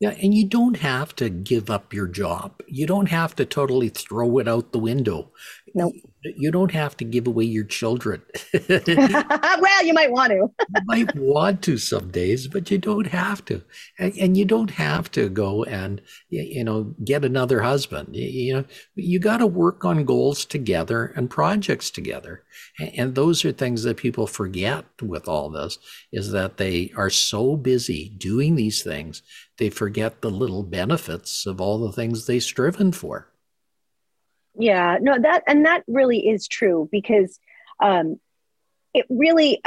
Yeah, 0.00 0.10
and 0.10 0.32
you 0.32 0.46
don't 0.46 0.76
have 0.76 1.16
to 1.16 1.28
give 1.28 1.70
up 1.70 1.92
your 1.92 2.06
job. 2.06 2.62
You 2.68 2.86
don't 2.86 3.08
have 3.08 3.34
to 3.36 3.44
totally 3.44 3.88
throw 3.88 4.38
it 4.38 4.46
out 4.46 4.70
the 4.72 4.78
window. 4.78 5.32
No. 5.74 5.86
Nope. 5.86 5.94
You 6.24 6.50
don't 6.50 6.72
have 6.72 6.96
to 6.96 7.04
give 7.04 7.28
away 7.28 7.44
your 7.44 7.64
children. 7.64 8.22
well, 8.68 9.84
you 9.84 9.94
might 9.94 10.10
want 10.10 10.30
to. 10.30 10.36
you 10.74 10.82
might 10.84 11.14
want 11.14 11.62
to 11.62 11.78
some 11.78 12.10
days, 12.10 12.48
but 12.48 12.70
you 12.72 12.78
don't 12.78 13.06
have 13.06 13.44
to. 13.44 13.62
And, 14.00 14.12
and, 14.18 14.36
you 14.36 14.44
don't 14.44 14.70
have 14.70 15.10
to 15.12 15.28
go 15.28 15.62
and 15.64 16.02
you 16.28 16.64
know 16.64 16.94
get 17.04 17.24
another 17.24 17.62
husband. 17.62 18.16
You, 18.16 18.26
you 18.28 18.54
know, 18.54 18.64
you 18.96 19.20
got 19.20 19.36
to 19.38 19.46
work 19.46 19.84
on 19.84 20.04
goals 20.04 20.44
together 20.44 21.12
and 21.14 21.30
projects 21.30 21.88
together. 21.88 22.42
And, 22.80 22.92
and 22.94 23.14
those 23.14 23.44
are 23.44 23.52
things 23.52 23.84
that 23.84 23.96
people 23.96 24.26
forget 24.26 24.86
with 25.00 25.28
all 25.28 25.50
this 25.50 25.78
is 26.12 26.32
that 26.32 26.56
they 26.56 26.92
are 26.96 27.10
so 27.10 27.56
busy 27.56 28.08
doing 28.18 28.56
these 28.56 28.82
things, 28.82 29.22
they 29.58 29.70
forget 29.70 30.22
the 30.22 30.30
little 30.30 30.62
benefits 30.62 31.46
of 31.46 31.60
all 31.60 31.78
the 31.78 31.92
things 31.92 32.26
they've 32.26 32.42
striven 32.42 32.92
for. 32.92 33.28
Yeah, 34.58 34.98
no, 35.00 35.18
that 35.20 35.42
and 35.46 35.66
that 35.66 35.84
really 35.86 36.28
is 36.28 36.48
true 36.48 36.88
because 36.90 37.38
um, 37.80 38.18
it 38.94 39.06
really. 39.08 39.60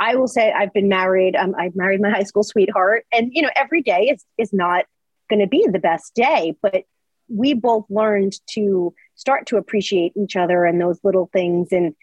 I 0.00 0.16
will 0.16 0.28
say 0.28 0.50
I've 0.50 0.72
been 0.72 0.88
married. 0.88 1.36
Um, 1.36 1.54
I've 1.56 1.76
married 1.76 2.00
my 2.00 2.10
high 2.10 2.24
school 2.24 2.42
sweetheart, 2.42 3.04
and 3.12 3.30
you 3.32 3.42
know 3.42 3.50
every 3.54 3.82
day 3.82 4.08
is 4.12 4.24
is 4.38 4.52
not 4.52 4.86
going 5.28 5.40
to 5.40 5.46
be 5.46 5.66
the 5.70 5.78
best 5.78 6.14
day, 6.14 6.54
but 6.62 6.84
we 7.28 7.54
both 7.54 7.84
learned 7.88 8.34
to 8.50 8.94
start 9.14 9.46
to 9.46 9.56
appreciate 9.56 10.12
each 10.16 10.36
other 10.36 10.64
and 10.64 10.80
those 10.80 10.98
little 11.04 11.30
things. 11.32 11.68
And 11.70 11.94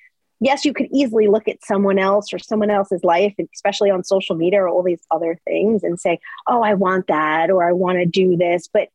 yes, 0.41 0.65
you 0.65 0.73
could 0.73 0.87
easily 0.91 1.27
look 1.27 1.47
at 1.47 1.63
someone 1.63 1.99
else 1.99 2.33
or 2.33 2.39
someone 2.39 2.71
else's 2.71 3.03
life, 3.03 3.33
especially 3.53 3.91
on 3.91 4.03
social 4.03 4.35
media 4.35 4.61
or 4.61 4.67
all 4.67 4.83
these 4.83 5.05
other 5.11 5.39
things, 5.45 5.83
and 5.83 5.99
say, 5.99 6.19
"Oh, 6.47 6.61
I 6.61 6.73
want 6.73 7.07
that," 7.07 7.49
or 7.49 7.63
"I 7.63 7.71
want 7.71 7.99
to 7.99 8.05
do 8.05 8.35
this," 8.35 8.67
but 8.67 8.89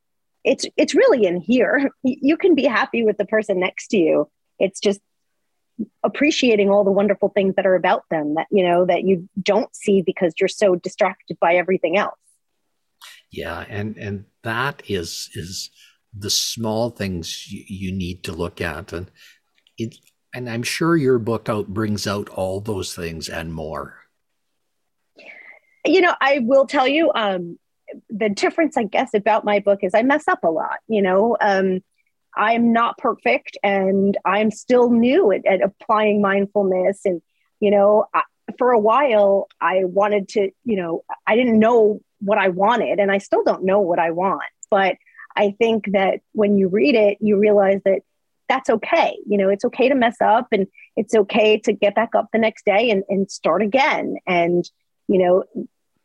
it's 0.44 0.66
it's 0.76 0.94
really 0.94 1.24
in 1.24 1.40
here. 1.40 1.90
You 2.02 2.36
can 2.36 2.54
be 2.54 2.64
happy 2.64 3.04
with 3.04 3.16
the 3.16 3.24
person 3.24 3.60
next 3.60 3.88
to 3.88 3.96
you. 3.96 4.28
It's 4.58 4.80
just 4.80 5.00
appreciating 6.02 6.70
all 6.70 6.84
the 6.84 6.90
wonderful 6.90 7.28
things 7.28 7.54
that 7.56 7.66
are 7.66 7.74
about 7.74 8.04
them 8.10 8.34
that 8.34 8.46
you 8.50 8.66
know 8.66 8.84
that 8.86 9.04
you 9.04 9.28
don't 9.40 9.74
see 9.74 10.02
because 10.02 10.34
you're 10.40 10.48
so 10.48 10.74
distracted 10.74 11.38
by 11.40 11.54
everything 11.56 11.96
else. 11.96 12.18
Yeah 13.30 13.64
and 13.68 13.96
and 13.98 14.24
that 14.42 14.82
is 14.88 15.30
is 15.34 15.70
the 16.18 16.30
small 16.30 16.90
things 16.90 17.52
you, 17.52 17.64
you 17.66 17.92
need 17.92 18.24
to 18.24 18.32
look 18.32 18.60
at 18.60 18.92
and 18.92 19.10
it 19.76 19.96
and 20.36 20.48
i'm 20.48 20.62
sure 20.62 20.96
your 20.96 21.18
book 21.18 21.48
out 21.48 21.68
brings 21.68 22.06
out 22.06 22.28
all 22.28 22.60
those 22.60 22.94
things 22.94 23.28
and 23.28 23.52
more 23.52 23.98
you 25.84 26.00
know 26.00 26.14
i 26.20 26.38
will 26.40 26.66
tell 26.66 26.86
you 26.86 27.10
um 27.14 27.58
the 28.10 28.28
difference, 28.28 28.76
I 28.76 28.84
guess, 28.84 29.14
about 29.14 29.44
my 29.44 29.60
book 29.60 29.80
is 29.82 29.94
I 29.94 30.02
mess 30.02 30.28
up 30.28 30.44
a 30.44 30.50
lot. 30.50 30.78
You 30.88 31.02
know, 31.02 31.36
um, 31.40 31.80
I'm 32.34 32.72
not 32.72 32.98
perfect, 32.98 33.56
and 33.62 34.16
I'm 34.24 34.50
still 34.50 34.90
new 34.90 35.32
at, 35.32 35.46
at 35.46 35.62
applying 35.62 36.20
mindfulness. 36.20 37.00
And 37.04 37.22
you 37.60 37.70
know, 37.70 38.06
I, 38.14 38.22
for 38.58 38.72
a 38.72 38.78
while, 38.78 39.48
I 39.60 39.84
wanted 39.84 40.28
to. 40.30 40.50
You 40.64 40.76
know, 40.76 41.04
I 41.26 41.36
didn't 41.36 41.58
know 41.58 42.00
what 42.20 42.38
I 42.38 42.48
wanted, 42.48 42.98
and 43.00 43.10
I 43.10 43.18
still 43.18 43.44
don't 43.44 43.64
know 43.64 43.80
what 43.80 43.98
I 43.98 44.10
want. 44.10 44.42
But 44.70 44.96
I 45.36 45.54
think 45.58 45.92
that 45.92 46.20
when 46.32 46.58
you 46.58 46.68
read 46.68 46.94
it, 46.94 47.18
you 47.20 47.38
realize 47.38 47.80
that 47.84 48.00
that's 48.48 48.70
okay. 48.70 49.16
You 49.26 49.38
know, 49.38 49.48
it's 49.48 49.64
okay 49.64 49.88
to 49.88 49.94
mess 49.94 50.16
up, 50.20 50.48
and 50.52 50.66
it's 50.96 51.14
okay 51.14 51.58
to 51.60 51.72
get 51.72 51.94
back 51.94 52.14
up 52.14 52.28
the 52.32 52.38
next 52.38 52.64
day 52.64 52.90
and, 52.90 53.04
and 53.08 53.30
start 53.30 53.62
again. 53.62 54.16
And 54.26 54.68
you 55.08 55.18
know, 55.18 55.44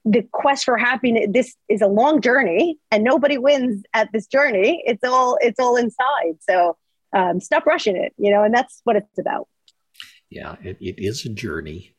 the 0.06 0.28
quest 0.32 0.66
for 0.66 0.78
happiness 0.78 1.28
this 1.30 1.56
is 1.70 1.82
a 1.82 1.88
long 1.88 2.22
journey 2.22 2.78
and 2.90 3.04
nobody 3.04 3.38
wins 3.38 3.84
at 3.94 4.10
this 4.12 4.26
journey 4.26 4.82
it's 4.86 5.04
all 5.04 5.38
it's 5.42 5.60
all 5.60 5.76
inside 5.76 6.34
so 6.40 6.76
um, 7.14 7.40
stop 7.40 7.66
rushing 7.66 7.96
it 7.96 8.14
you 8.18 8.32
know 8.32 8.44
and 8.44 8.54
that's 8.54 8.82
what 8.84 8.96
it's 8.96 9.20
about 9.20 9.48
yeah 10.30 10.56
it, 10.64 10.78
it 10.82 10.96
is 10.98 11.26
a 11.26 11.30
journey 11.30 11.94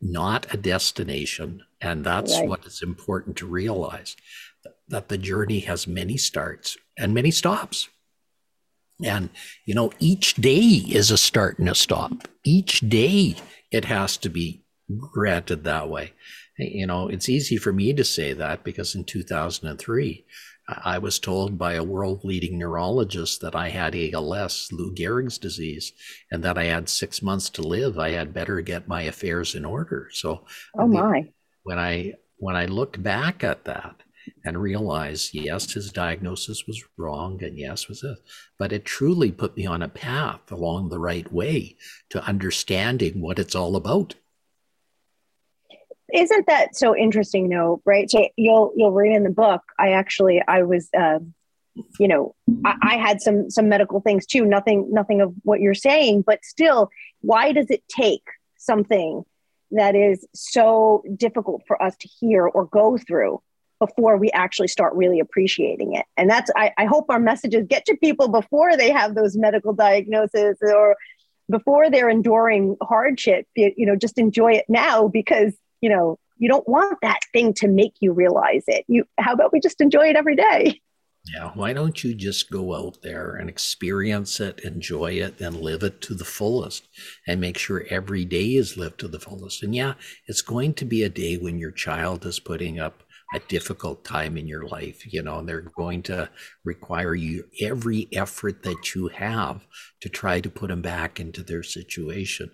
not 0.00 0.52
a 0.54 0.56
destination 0.56 1.62
and 1.80 2.04
that's 2.04 2.38
right. 2.38 2.48
what 2.48 2.64
is 2.64 2.82
important 2.82 3.36
to 3.36 3.46
realize 3.46 4.14
that 4.88 5.08
the 5.08 5.18
journey 5.18 5.60
has 5.60 5.86
many 5.86 6.16
starts 6.16 6.76
and 6.96 7.12
many 7.12 7.30
stops 7.30 7.88
and 9.04 9.30
you 9.64 9.74
know 9.74 9.92
each 9.98 10.34
day 10.34 10.82
is 10.88 11.10
a 11.10 11.18
start 11.18 11.58
and 11.58 11.68
a 11.68 11.74
stop 11.74 12.28
each 12.44 12.80
day 12.80 13.36
it 13.70 13.84
has 13.84 14.16
to 14.16 14.28
be 14.28 14.64
granted 15.12 15.64
that 15.64 15.88
way 15.88 16.12
you 16.58 16.86
know, 16.86 17.08
it's 17.08 17.28
easy 17.28 17.56
for 17.56 17.72
me 17.72 17.92
to 17.94 18.04
say 18.04 18.32
that 18.32 18.64
because 18.64 18.94
in 18.94 19.04
2003, 19.04 20.24
I 20.84 20.98
was 20.98 21.18
told 21.18 21.56
by 21.56 21.74
a 21.74 21.84
world 21.84 22.24
leading 22.24 22.58
neurologist 22.58 23.40
that 23.40 23.54
I 23.54 23.70
had 23.70 23.94
ALS, 23.94 24.68
Lou 24.72 24.92
Gehrig's 24.94 25.38
disease, 25.38 25.92
and 26.30 26.42
that 26.42 26.58
I 26.58 26.64
had 26.64 26.88
six 26.88 27.22
months 27.22 27.48
to 27.50 27.62
live. 27.62 27.98
I 27.98 28.10
had 28.10 28.34
better 28.34 28.60
get 28.60 28.88
my 28.88 29.02
affairs 29.02 29.54
in 29.54 29.64
order. 29.64 30.08
So, 30.12 30.44
oh 30.76 30.88
my! 30.88 31.32
When 31.62 31.78
I 31.78 32.14
when 32.36 32.54
I 32.54 32.66
look 32.66 33.02
back 33.02 33.42
at 33.42 33.64
that 33.64 34.02
and 34.44 34.60
realize, 34.60 35.32
yes, 35.32 35.72
his 35.72 35.92
diagnosis 35.92 36.66
was 36.66 36.84
wrong, 36.96 37.42
and 37.42 37.58
yes, 37.58 37.88
was 37.88 38.02
it, 38.02 38.18
but 38.58 38.72
it 38.72 38.84
truly 38.84 39.32
put 39.32 39.56
me 39.56 39.66
on 39.66 39.82
a 39.82 39.88
path 39.88 40.50
along 40.50 40.88
the 40.88 40.98
right 40.98 41.30
way 41.32 41.76
to 42.10 42.24
understanding 42.24 43.20
what 43.20 43.38
it's 43.38 43.54
all 43.54 43.76
about. 43.76 44.14
Isn't 46.12 46.46
that 46.46 46.74
so 46.74 46.96
interesting 46.96 47.48
though 47.50 47.82
right? 47.84 48.10
So 48.10 48.28
you'll 48.36 48.72
you'll 48.76 48.92
read 48.92 49.14
in 49.14 49.24
the 49.24 49.30
book 49.30 49.62
i 49.78 49.90
actually 49.90 50.42
i 50.48 50.62
was 50.62 50.88
uh, 50.98 51.18
you 51.98 52.08
know 52.08 52.34
I, 52.64 52.74
I, 52.82 52.96
had 52.96 53.20
some 53.20 53.50
some 53.50 53.68
medical 53.68 54.00
things 54.00 54.26
too 54.26 54.44
nothing 54.44 54.88
nothing 54.90 55.20
of 55.20 55.34
what 55.42 55.60
you're 55.60 55.74
saying 55.74 56.22
but 56.22 56.44
still 56.44 56.90
why 57.20 57.52
does 57.52 57.70
it 57.70 57.82
take 57.88 58.24
something 58.56 59.24
that 59.70 59.94
is 59.94 60.26
so 60.34 61.02
difficult 61.14 61.62
for 61.66 61.80
us 61.82 61.96
to 61.98 62.08
hear 62.08 62.46
or 62.46 62.66
go 62.66 62.96
through 62.96 63.42
before 63.78 64.16
we 64.16 64.30
actually 64.32 64.68
start 64.68 64.94
really 64.94 65.20
appreciating 65.20 65.94
it 65.94 66.04
and 66.16 66.28
that's 66.28 66.50
i, 66.56 66.72
I 66.78 66.84
hope 66.84 67.06
our 67.08 67.20
messages 67.20 67.66
get 67.68 67.84
to 67.86 67.96
people 67.96 68.28
before 68.28 68.76
they 68.76 68.90
have 68.90 69.14
those 69.14 69.36
medical 69.36 69.72
diagnoses 69.72 70.58
or 70.62 70.96
before 71.50 71.90
they're 71.90 72.10
enduring 72.10 72.76
hardship 72.82 73.46
you, 73.54 73.72
you 73.76 73.86
know 73.86 73.96
just 73.96 74.18
enjoy 74.18 74.52
it 74.52 74.66
now 74.68 75.08
because 75.08 75.54
you 75.80 75.90
know, 75.90 76.18
you 76.36 76.48
don't 76.48 76.68
want 76.68 76.98
that 77.02 77.20
thing 77.32 77.52
to 77.54 77.68
make 77.68 77.94
you 78.00 78.12
realize 78.12 78.64
it. 78.66 78.84
You 78.88 79.04
how 79.18 79.32
about 79.32 79.52
we 79.52 79.60
just 79.60 79.80
enjoy 79.80 80.08
it 80.08 80.16
every 80.16 80.36
day? 80.36 80.80
Yeah, 81.34 81.50
why 81.54 81.74
don't 81.74 82.02
you 82.02 82.14
just 82.14 82.50
go 82.50 82.74
out 82.74 83.02
there 83.02 83.34
and 83.34 83.50
experience 83.50 84.40
it, 84.40 84.60
enjoy 84.60 85.12
it, 85.12 85.40
and 85.40 85.60
live 85.60 85.82
it 85.82 86.00
to 86.02 86.14
the 86.14 86.24
fullest 86.24 86.88
and 87.26 87.40
make 87.40 87.58
sure 87.58 87.84
every 87.90 88.24
day 88.24 88.54
is 88.54 88.78
lived 88.78 89.00
to 89.00 89.08
the 89.08 89.20
fullest? 89.20 89.62
And 89.62 89.74
yeah, 89.74 89.94
it's 90.26 90.40
going 90.40 90.74
to 90.74 90.86
be 90.86 91.02
a 91.02 91.10
day 91.10 91.36
when 91.36 91.58
your 91.58 91.72
child 91.72 92.24
is 92.24 92.40
putting 92.40 92.78
up 92.78 93.02
a 93.34 93.40
difficult 93.40 94.04
time 94.04 94.36
in 94.36 94.46
your 94.46 94.66
life. 94.66 95.12
You 95.12 95.22
know, 95.22 95.42
they're 95.42 95.70
going 95.76 96.02
to 96.04 96.30
require 96.64 97.14
you 97.14 97.44
every 97.60 98.08
effort 98.12 98.62
that 98.62 98.94
you 98.94 99.08
have 99.08 99.66
to 100.00 100.08
try 100.08 100.40
to 100.40 100.50
put 100.50 100.68
them 100.68 100.82
back 100.82 101.20
into 101.20 101.42
their 101.42 101.62
situation. 101.62 102.50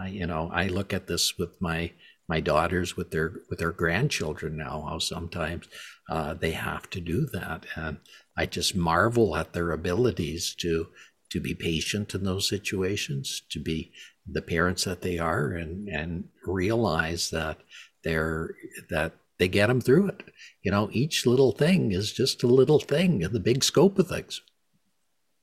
Uh, 0.00 0.06
you 0.06 0.26
know, 0.26 0.50
I 0.52 0.66
look 0.66 0.92
at 0.92 1.06
this 1.06 1.38
with 1.38 1.60
my 1.60 1.92
my 2.28 2.40
daughters 2.40 2.96
with 2.96 3.10
their 3.10 3.34
with 3.48 3.58
their 3.58 3.72
grandchildren 3.72 4.56
now 4.56 4.84
how 4.88 4.98
sometimes 4.98 5.66
uh, 6.10 6.34
they 6.34 6.52
have 6.52 6.90
to 6.90 7.00
do 7.00 7.26
that 7.32 7.64
and 7.76 7.98
i 8.36 8.44
just 8.44 8.74
marvel 8.74 9.36
at 9.36 9.52
their 9.52 9.70
abilities 9.70 10.54
to 10.54 10.88
to 11.30 11.40
be 11.40 11.54
patient 11.54 12.14
in 12.14 12.24
those 12.24 12.48
situations 12.48 13.42
to 13.50 13.60
be 13.60 13.92
the 14.26 14.42
parents 14.42 14.84
that 14.84 15.02
they 15.02 15.18
are 15.18 15.52
and 15.52 15.88
and 15.88 16.24
realize 16.44 17.30
that 17.30 17.58
they're 18.02 18.54
that 18.90 19.12
they 19.38 19.48
get 19.48 19.66
them 19.66 19.80
through 19.80 20.08
it. 20.08 20.22
You 20.62 20.70
know 20.70 20.88
each 20.92 21.26
little 21.26 21.52
thing 21.52 21.92
is 21.92 22.12
just 22.12 22.42
a 22.42 22.48
little 22.48 22.80
thing 22.80 23.22
in 23.22 23.32
the 23.32 23.40
big 23.40 23.64
scope 23.64 23.98
of 23.98 24.08
things. 24.08 24.42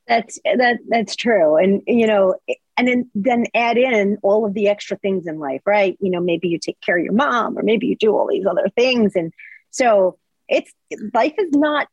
That's 0.07 0.39
that 0.43 0.79
that's 0.87 1.15
true. 1.15 1.57
And 1.57 1.81
you 1.87 2.07
know 2.07 2.35
and 2.77 2.87
then 2.87 3.11
then 3.15 3.45
add 3.53 3.77
in 3.77 4.17
all 4.23 4.45
of 4.45 4.53
the 4.53 4.67
extra 4.67 4.97
things 4.97 5.27
in 5.27 5.39
life 5.39 5.61
right? 5.65 5.97
You 5.99 6.11
know 6.11 6.19
maybe 6.19 6.47
you 6.47 6.59
take 6.59 6.79
care 6.81 6.97
of 6.97 7.03
your 7.03 7.13
mom 7.13 7.57
or 7.57 7.63
maybe 7.63 7.87
you 7.87 7.95
do 7.95 8.15
all 8.15 8.27
these 8.27 8.45
other 8.45 8.69
things. 8.75 9.15
And 9.15 9.33
so 9.71 10.17
it's 10.47 10.71
life 11.13 11.33
is 11.37 11.51
not 11.51 11.87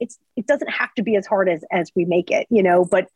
it's 0.00 0.18
it 0.36 0.46
doesn't 0.46 0.70
have 0.70 0.92
to 0.94 1.02
be 1.02 1.16
as 1.16 1.26
hard 1.26 1.48
as 1.48 1.64
as 1.70 1.90
we 1.94 2.04
make 2.04 2.30
it 2.30 2.46
you 2.50 2.62
know 2.62 2.84
but 2.84 3.08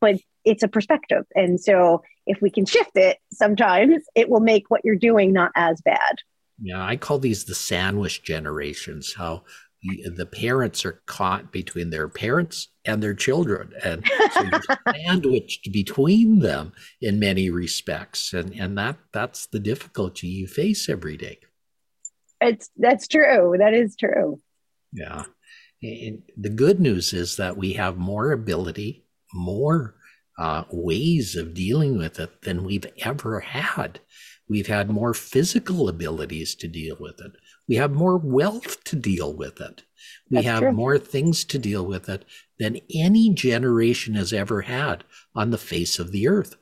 but 0.00 0.16
it's 0.44 0.62
a 0.62 0.68
perspective. 0.68 1.26
And 1.34 1.60
so 1.60 2.02
if 2.26 2.40
we 2.40 2.50
can 2.50 2.66
shift 2.66 2.92
it 2.94 3.18
sometimes 3.32 4.04
it 4.14 4.28
will 4.28 4.40
make 4.40 4.70
what 4.70 4.84
you're 4.84 4.96
doing 4.96 5.32
not 5.32 5.50
as 5.56 5.80
bad 5.80 6.16
yeah 6.60 6.84
i 6.84 6.96
call 6.96 7.18
these 7.18 7.44
the 7.44 7.54
sandwich 7.54 8.22
generations 8.22 9.14
how 9.16 9.42
the 9.82 10.26
parents 10.26 10.84
are 10.84 11.00
caught 11.06 11.50
between 11.50 11.88
their 11.88 12.06
parents 12.06 12.68
and 12.84 13.02
their 13.02 13.14
children 13.14 13.72
and 13.82 14.06
so 14.32 14.44
sandwiched 15.06 15.72
between 15.72 16.40
them 16.40 16.72
in 17.00 17.18
many 17.18 17.48
respects 17.48 18.34
and 18.34 18.52
and 18.52 18.76
that 18.76 18.98
that's 19.12 19.46
the 19.46 19.58
difficulty 19.58 20.26
you 20.26 20.46
face 20.46 20.88
every 20.90 21.16
day. 21.16 21.38
It's 22.42 22.68
that's 22.76 23.08
true 23.08 23.56
that 23.58 23.72
is 23.72 23.96
true. 23.96 24.38
Yeah 24.92 25.24
and 25.82 26.22
the 26.36 26.50
good 26.50 26.80
news 26.80 27.12
is 27.12 27.36
that 27.36 27.56
we 27.56 27.72
have 27.74 27.96
more 27.96 28.32
ability 28.32 29.04
more 29.32 29.94
uh, 30.38 30.64
ways 30.70 31.36
of 31.36 31.54
dealing 31.54 31.96
with 31.98 32.18
it 32.18 32.42
than 32.42 32.64
we've 32.64 32.86
ever 32.98 33.40
had 33.40 34.00
we've 34.50 34.66
had 34.66 34.90
more 34.90 35.14
physical 35.14 35.88
abilities 35.88 36.54
to 36.54 36.68
deal 36.68 36.96
with 37.00 37.20
it 37.20 37.32
we 37.70 37.76
have 37.76 37.92
more 37.92 38.16
wealth 38.16 38.82
to 38.82 38.96
deal 38.96 39.32
with 39.32 39.60
it. 39.60 39.84
We 40.28 40.38
That's 40.38 40.46
have 40.48 40.58
true. 40.58 40.72
more 40.72 40.98
things 40.98 41.44
to 41.44 41.56
deal 41.56 41.86
with 41.86 42.08
it 42.08 42.24
than 42.58 42.80
any 42.92 43.32
generation 43.32 44.14
has 44.14 44.32
ever 44.32 44.62
had 44.62 45.04
on 45.36 45.50
the 45.50 45.56
face 45.56 46.00
of 46.00 46.10
the 46.10 46.26
earth. 46.26 46.56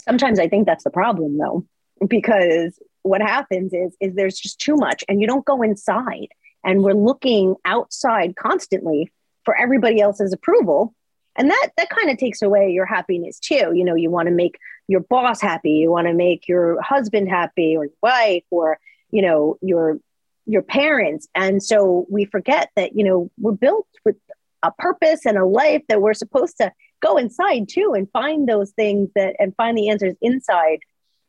Sometimes 0.00 0.40
I 0.40 0.48
think 0.48 0.66
that's 0.66 0.82
the 0.82 0.90
problem 0.90 1.38
though, 1.38 1.64
because 2.08 2.76
what 3.02 3.22
happens 3.22 3.72
is 3.72 3.96
is 4.00 4.16
there's 4.16 4.40
just 4.40 4.60
too 4.60 4.74
much 4.74 5.04
and 5.08 5.20
you 5.20 5.28
don't 5.28 5.44
go 5.44 5.62
inside 5.62 6.30
and 6.64 6.82
we're 6.82 6.92
looking 6.92 7.54
outside 7.64 8.34
constantly 8.34 9.12
for 9.44 9.56
everybody 9.56 10.00
else's 10.00 10.32
approval 10.32 10.92
and 11.36 11.50
that 11.50 11.70
that 11.76 11.90
kind 11.90 12.10
of 12.10 12.18
takes 12.18 12.42
away 12.42 12.70
your 12.70 12.86
happiness 12.86 13.38
too. 13.38 13.72
You 13.74 13.84
know 13.84 13.94
you 13.94 14.10
want 14.10 14.28
to 14.28 14.34
make 14.34 14.58
your 14.88 15.00
boss 15.00 15.40
happy. 15.40 15.72
You 15.72 15.90
want 15.90 16.06
to 16.06 16.14
make 16.14 16.48
your 16.48 16.80
husband 16.80 17.28
happy 17.28 17.76
or 17.76 17.86
your 17.86 17.94
wife 18.02 18.44
or 18.50 18.78
you 19.10 19.22
know 19.22 19.56
your 19.60 19.98
your 20.46 20.62
parents. 20.62 21.26
And 21.34 21.62
so 21.62 22.06
we 22.10 22.24
forget 22.26 22.70
that 22.76 22.96
you 22.96 23.04
know 23.04 23.30
we're 23.38 23.52
built 23.52 23.86
with 24.04 24.16
a 24.62 24.72
purpose 24.72 25.26
and 25.26 25.36
a 25.36 25.44
life 25.44 25.82
that 25.88 26.00
we're 26.00 26.14
supposed 26.14 26.56
to 26.58 26.72
go 27.00 27.16
inside 27.16 27.68
too 27.68 27.92
and 27.94 28.10
find 28.12 28.48
those 28.48 28.70
things 28.70 29.10
that 29.14 29.36
and 29.38 29.54
find 29.56 29.76
the 29.76 29.88
answers 29.88 30.14
inside. 30.22 30.78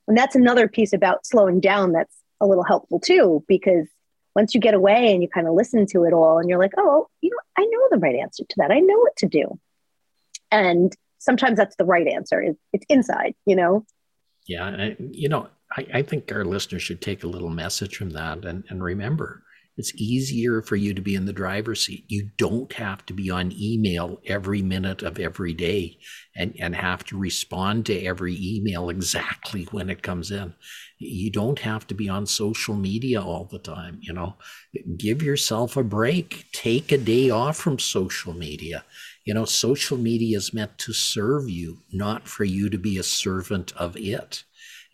And 0.08 0.18
that's 0.18 0.36
another 0.36 0.68
piece 0.68 0.94
about 0.94 1.26
slowing 1.26 1.60
down 1.60 1.92
that's 1.92 2.16
a 2.40 2.46
little 2.46 2.64
helpful 2.64 3.00
too 3.00 3.44
because 3.48 3.88
once 4.36 4.54
you 4.54 4.60
get 4.60 4.74
away 4.74 5.14
and 5.14 5.24
you 5.24 5.30
kind 5.30 5.48
of 5.48 5.54
listen 5.54 5.86
to 5.88 6.04
it 6.04 6.14
all 6.14 6.38
and 6.38 6.50
you're 6.50 6.60
like 6.60 6.74
oh 6.78 7.08
you 7.22 7.30
know 7.30 7.38
i 7.58 7.66
know 7.66 7.80
the 7.90 7.98
right 7.98 8.16
answer 8.16 8.44
to 8.48 8.56
that. 8.58 8.72
I 8.72 8.80
know 8.80 8.98
what 9.00 9.16
to 9.18 9.28
do 9.28 9.58
and 10.64 10.94
sometimes 11.20 11.58
that's 11.58 11.76
the 11.78 11.86
right 11.86 12.08
answer 12.08 12.56
it's, 12.74 12.86
inside 12.90 13.34
you 13.46 13.56
know 13.56 13.86
yeah 14.48 14.90
you 15.00 15.30
know 15.30 15.48
I, 15.76 15.88
I, 15.96 16.02
think 16.04 16.32
our 16.32 16.46
listeners 16.46 16.84
should 16.84 17.02
take 17.02 17.24
a 17.24 17.28
little 17.28 17.50
message 17.50 17.98
from 17.98 18.12
that 18.12 18.46
and, 18.46 18.64
and 18.70 18.84
remember 18.84 19.44
it's 19.78 19.94
easier 19.96 20.62
for 20.62 20.78
you 20.78 20.94
to 20.94 21.02
be 21.02 21.16
in 21.16 21.26
the 21.26 21.34
driver's 21.34 21.86
seat. 21.86 22.06
You 22.08 22.30
don't 22.38 22.72
have 22.74 23.06
to 23.08 23.14
be 23.14 23.30
on 23.30 23.52
email 23.60 24.22
every 24.26 24.62
minute 24.62 25.04
of 25.04 25.20
every 25.20 25.54
day 25.54 25.98
and, 26.36 26.56
and 26.60 26.74
have 26.76 27.04
to 27.06 27.18
respond 27.18 27.86
to 27.88 28.06
every 28.06 28.38
email 28.40 28.90
exactly 28.90 29.68
when 29.72 29.90
it 29.90 30.02
comes 30.02 30.32
in. 30.32 30.54
You 30.98 31.30
don't 31.30 31.60
have 31.60 31.86
to 31.88 31.94
be 31.94 32.08
on 32.08 32.26
social 32.26 32.76
media 32.76 33.22
all 33.22 33.50
the 33.52 33.60
time. 33.60 34.00
You 34.02 34.14
know, 34.14 34.38
give 34.98 35.22
yourself 35.22 35.76
a 35.76 35.84
break, 35.84 36.46
take 36.54 36.94
a 36.94 36.98
day 36.98 37.30
off 37.30 37.58
from 37.58 37.78
social 37.78 38.34
media. 38.34 38.86
You 39.26 39.34
know, 39.34 39.46
social 39.46 39.98
media 39.98 40.38
is 40.38 40.54
meant 40.54 40.78
to 40.78 40.94
serve 40.94 41.50
you, 41.50 41.80
not 41.92 42.28
for 42.28 42.44
you 42.44 42.70
to 42.70 42.78
be 42.78 43.00
a 43.00 43.04
servant 43.04 43.74
of 43.76 43.98
it. 43.98 44.44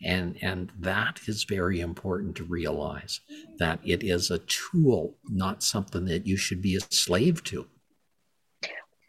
And, 0.02 0.36
and 0.42 0.72
that 0.80 1.20
is 1.28 1.44
very 1.44 1.80
important 1.80 2.36
to 2.36 2.44
realize 2.44 3.20
that 3.58 3.78
it 3.84 4.02
is 4.02 4.30
a 4.30 4.38
tool, 4.38 5.16
not 5.28 5.62
something 5.62 6.06
that 6.06 6.26
you 6.26 6.38
should 6.38 6.62
be 6.62 6.76
a 6.76 6.80
slave 6.80 7.44
to. 7.44 7.66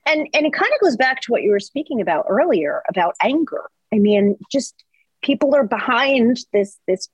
And, 0.05 0.27
and 0.33 0.45
it 0.45 0.53
kind 0.53 0.71
of 0.73 0.81
goes 0.81 0.97
back 0.97 1.21
to 1.21 1.31
what 1.31 1.41
you 1.41 1.51
were 1.51 1.59
speaking 1.61 2.01
about 2.01 2.25
earlier 2.27 2.83
about 2.89 3.15
anger. 3.21 3.63
I 3.93 3.99
mean, 3.99 4.37
just 4.51 4.83
people 5.23 5.55
are 5.55 5.63
behind 5.63 6.39
this, 6.51 6.77
this 6.85 7.07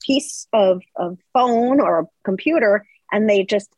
piece 0.00 0.46
of, 0.52 0.82
of 0.94 1.18
phone 1.34 1.80
or 1.80 1.98
a 1.98 2.06
computer 2.24 2.86
and 3.10 3.28
they 3.28 3.42
just, 3.42 3.68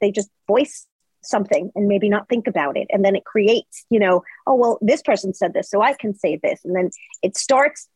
they 0.00 0.12
just 0.12 0.30
voice 0.46 0.86
something 1.22 1.70
and 1.74 1.88
maybe 1.88 2.08
not 2.08 2.28
think 2.28 2.46
about 2.46 2.76
it 2.76 2.86
and 2.90 3.04
then 3.04 3.14
it 3.14 3.24
creates 3.24 3.84
you 3.90 3.98
know 3.98 4.22
oh 4.46 4.54
well 4.54 4.78
this 4.80 5.02
person 5.02 5.32
said 5.32 5.54
this 5.54 5.70
so 5.70 5.80
i 5.80 5.92
can 5.94 6.14
say 6.14 6.38
this 6.42 6.64
and 6.64 6.74
then 6.74 6.90
it 7.22 7.36
starts 7.36 7.88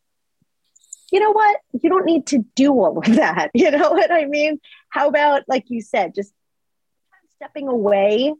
you 1.12 1.20
know 1.20 1.30
what? 1.30 1.60
You 1.80 1.88
don't 1.88 2.04
need 2.04 2.26
to 2.28 2.44
do 2.54 2.72
all 2.72 2.98
of 2.98 3.04
that. 3.16 3.50
You 3.54 3.70
know 3.70 3.90
what 3.90 4.10
I 4.10 4.26
mean? 4.26 4.60
How 4.90 5.08
about, 5.08 5.44
like 5.48 5.64
you 5.68 5.80
said, 5.80 6.14
just 6.14 6.32
stepping 7.36 7.68
away 7.68 8.34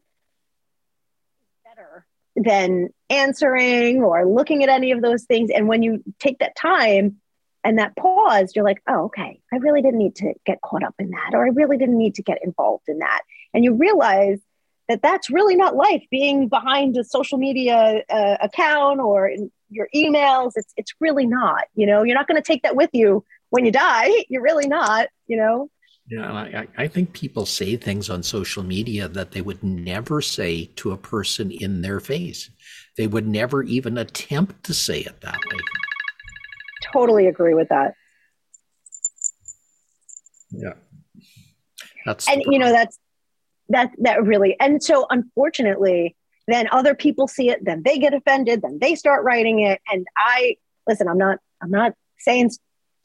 better 1.65 2.07
than 2.35 2.89
answering 3.09 4.03
or 4.03 4.27
looking 4.27 4.63
at 4.63 4.69
any 4.69 4.93
of 4.93 5.03
those 5.03 5.25
things. 5.25 5.51
And 5.55 5.69
when 5.69 5.83
you 5.83 6.03
take 6.19 6.39
that 6.41 6.57
time 6.57 7.17
and 7.65 7.79
that 7.79 7.97
pause, 7.97 8.53
you're 8.55 8.65
like, 8.65 8.83
oh, 8.89 9.05
okay, 9.07 9.41
I 9.53 9.57
really 9.57 9.83
didn't 9.83 9.99
need 9.99 10.17
to 10.17 10.35
get 10.45 10.61
caught 10.61 10.83
up 10.83 10.95
in 10.99 11.11
that, 11.11 11.31
or 11.35 11.45
I 11.45 11.49
really 11.49 11.79
didn't 11.79 11.99
need 11.99 12.17
to 12.17 12.23
get 12.23 12.39
involved 12.43 12.89
in 12.89 12.99
that. 12.99 13.23
And 13.55 13.65
you 13.65 13.75
realize 13.75 14.41
that 14.89 15.03
that's 15.03 15.31
really 15.31 15.57
not 15.57 15.75
life 15.75 16.03
being 16.11 16.49
behind 16.49 16.97
a 16.97 17.05
social 17.05 17.39
media 17.39 18.03
uh, 18.09 18.37
account 18.41 19.01
or 19.01 19.29
in, 19.29 19.51
your 19.69 19.89
emails. 19.95 20.53
It's 20.55 20.73
it's 20.77 20.95
really 21.01 21.27
not. 21.27 21.65
You 21.75 21.87
know, 21.87 22.03
you're 22.03 22.17
not 22.17 22.29
going 22.29 22.41
to 22.41 22.47
take 22.47 22.63
that 22.63 22.77
with 22.77 22.91
you 22.93 23.25
when 23.51 23.65
you 23.65 23.73
die. 23.73 24.11
You're 24.29 24.43
really 24.43 24.69
not. 24.69 25.09
You 25.27 25.39
know. 25.39 25.71
Yeah, 26.09 26.33
I, 26.33 26.69
I 26.79 26.87
think 26.87 27.13
people 27.13 27.47
say 27.47 27.75
things 27.77 28.11
on 28.11 28.23
social 28.23 28.63
media 28.63 29.09
that 29.09 29.33
they 29.33 29.41
would 29.41 29.65
never 29.65 30.21
say 30.21 30.67
to 30.77 30.93
a 30.93 30.97
person 30.97 31.51
in 31.51 31.83
their 31.83 31.99
face. 31.99 32.49
They 32.97 33.09
would 33.09 33.27
never 33.27 33.65
even 33.65 33.99
attempt 33.99 34.63
to 34.65 34.75
say 34.75 35.01
it 35.01 35.21
that 35.23 35.35
way. 35.35 35.59
Totally 36.93 37.27
agree 37.27 37.55
with 37.55 37.71
that. 37.71 37.95
Yeah. 40.51 40.75
That's 42.05 42.29
and 42.29 42.41
you 42.47 42.61
know 42.61 42.71
that's 42.71 43.01
that 43.69 43.91
that 43.99 44.23
really 44.25 44.57
and 44.61 44.83
so 44.83 45.07
unfortunately 45.11 46.15
then 46.49 46.69
other 46.71 46.95
people 46.95 47.27
see 47.27 47.51
it 47.51 47.65
then 47.65 47.83
they 47.85 47.99
get 47.99 48.15
offended 48.15 48.63
then 48.63 48.79
they 48.81 48.95
start 48.95 49.25
writing 49.25 49.61
it. 49.61 49.81
And 49.91 50.07
i 50.17 50.57
listen 50.87 51.09
i'm 51.09 51.19
not 51.19 51.39
i'm 51.63 51.71
not 51.71 51.93
saying 52.19 52.51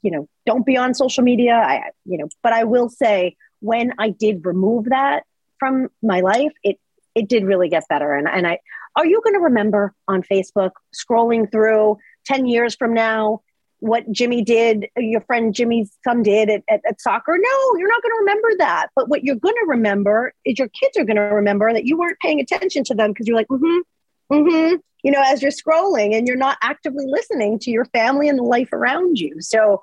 you 0.02 0.10
know 0.10 0.28
don't 0.46 0.66
be 0.66 0.76
on 0.76 0.94
social 0.94 1.22
media. 1.22 1.54
I 1.54 1.90
you 2.04 2.18
know 2.18 2.28
but 2.42 2.52
i 2.52 2.64
will 2.64 2.88
say 2.88 3.36
when 3.60 3.92
i 3.98 4.10
did 4.10 4.44
remove 4.44 4.86
that 4.86 5.24
from 5.58 5.88
my 6.02 6.20
life 6.20 6.52
it 6.62 6.78
it 7.14 7.28
did 7.28 7.44
really 7.44 7.68
get 7.68 7.84
better. 7.88 8.14
And 8.14 8.28
and 8.28 8.46
i 8.46 8.58
are 8.94 9.06
you 9.06 9.20
going 9.22 9.34
to 9.34 9.40
remember 9.40 9.94
on 10.06 10.22
facebook 10.22 10.72
scrolling 10.94 11.50
through 11.50 11.96
10 12.26 12.46
years 12.46 12.74
from 12.76 12.94
now 12.94 13.40
what 13.82 14.08
Jimmy 14.12 14.42
did, 14.42 14.86
your 14.96 15.22
friend 15.22 15.52
Jimmy's 15.52 15.90
son 16.04 16.22
did 16.22 16.48
at, 16.48 16.62
at, 16.68 16.82
at 16.88 17.00
soccer. 17.00 17.36
No, 17.36 17.78
you're 17.78 17.88
not 17.88 18.00
going 18.00 18.12
to 18.12 18.18
remember 18.20 18.48
that. 18.58 18.86
But 18.94 19.08
what 19.08 19.24
you're 19.24 19.34
going 19.34 19.56
to 19.56 19.66
remember 19.66 20.32
is 20.44 20.56
your 20.56 20.68
kids 20.68 20.96
are 20.96 21.04
going 21.04 21.16
to 21.16 21.22
remember 21.22 21.72
that 21.72 21.84
you 21.84 21.98
weren't 21.98 22.20
paying 22.20 22.38
attention 22.38 22.84
to 22.84 22.94
them 22.94 23.10
because 23.10 23.26
you're 23.26 23.36
like, 23.36 23.48
mm-hmm, 23.48 24.32
mm-hmm, 24.32 24.76
you 25.02 25.10
know, 25.10 25.20
as 25.26 25.42
you're 25.42 25.50
scrolling 25.50 26.16
and 26.16 26.28
you're 26.28 26.36
not 26.36 26.58
actively 26.62 27.06
listening 27.08 27.58
to 27.58 27.72
your 27.72 27.84
family 27.86 28.28
and 28.28 28.38
the 28.38 28.44
life 28.44 28.72
around 28.72 29.18
you. 29.18 29.40
So 29.40 29.82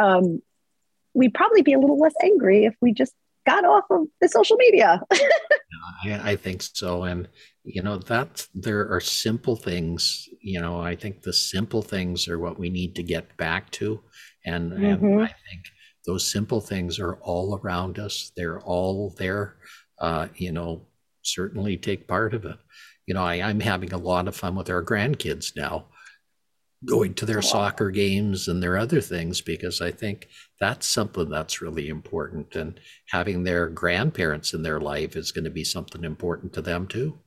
um, 0.00 0.40
we'd 1.12 1.34
probably 1.34 1.62
be 1.62 1.72
a 1.72 1.78
little 1.80 1.98
less 1.98 2.14
angry 2.22 2.66
if 2.66 2.76
we 2.80 2.92
just 2.92 3.14
got 3.44 3.64
off 3.64 3.84
of 3.90 4.06
the 4.20 4.28
social 4.28 4.58
media. 4.58 5.02
I, 6.04 6.20
I 6.22 6.36
think 6.36 6.62
so. 6.62 7.02
And 7.02 7.28
you 7.64 7.82
know 7.82 7.98
that 7.98 8.46
there 8.54 8.90
are 8.92 9.00
simple 9.00 9.56
things 9.56 10.28
you 10.40 10.60
know 10.60 10.80
i 10.80 10.94
think 10.94 11.22
the 11.22 11.32
simple 11.32 11.82
things 11.82 12.26
are 12.28 12.38
what 12.38 12.58
we 12.58 12.70
need 12.70 12.94
to 12.94 13.02
get 13.02 13.36
back 13.36 13.70
to 13.70 14.00
and, 14.44 14.72
mm-hmm. 14.72 14.84
and 14.84 15.22
i 15.22 15.34
think 15.48 15.64
those 16.06 16.30
simple 16.30 16.60
things 16.60 16.98
are 16.98 17.16
all 17.16 17.60
around 17.62 17.98
us 17.98 18.32
they're 18.36 18.60
all 18.60 19.14
there 19.18 19.56
uh, 19.98 20.28
you 20.36 20.52
know 20.52 20.86
certainly 21.22 21.76
take 21.76 22.08
part 22.08 22.32
of 22.32 22.44
it 22.46 22.56
you 23.06 23.12
know 23.12 23.22
I, 23.22 23.34
i'm 23.34 23.60
having 23.60 23.92
a 23.92 23.98
lot 23.98 24.26
of 24.26 24.36
fun 24.36 24.54
with 24.54 24.70
our 24.70 24.82
grandkids 24.82 25.54
now 25.54 25.86
going 26.86 27.12
to 27.12 27.26
their 27.26 27.42
soccer 27.42 27.90
games 27.90 28.48
and 28.48 28.62
their 28.62 28.78
other 28.78 29.00
things 29.00 29.40
because 29.42 29.82
I 29.82 29.90
think 29.90 30.28
that's 30.58 30.86
something 30.86 31.28
that's 31.28 31.60
really 31.60 31.88
important. 31.88 32.56
And 32.56 32.80
having 33.10 33.44
their 33.44 33.68
grandparents 33.68 34.54
in 34.54 34.62
their 34.62 34.80
life 34.80 35.14
is 35.14 35.30
going 35.30 35.44
to 35.44 35.50
be 35.50 35.64
something 35.64 36.04
important 36.04 36.54
to 36.54 36.62
them 36.62 36.86
too. 36.86 37.18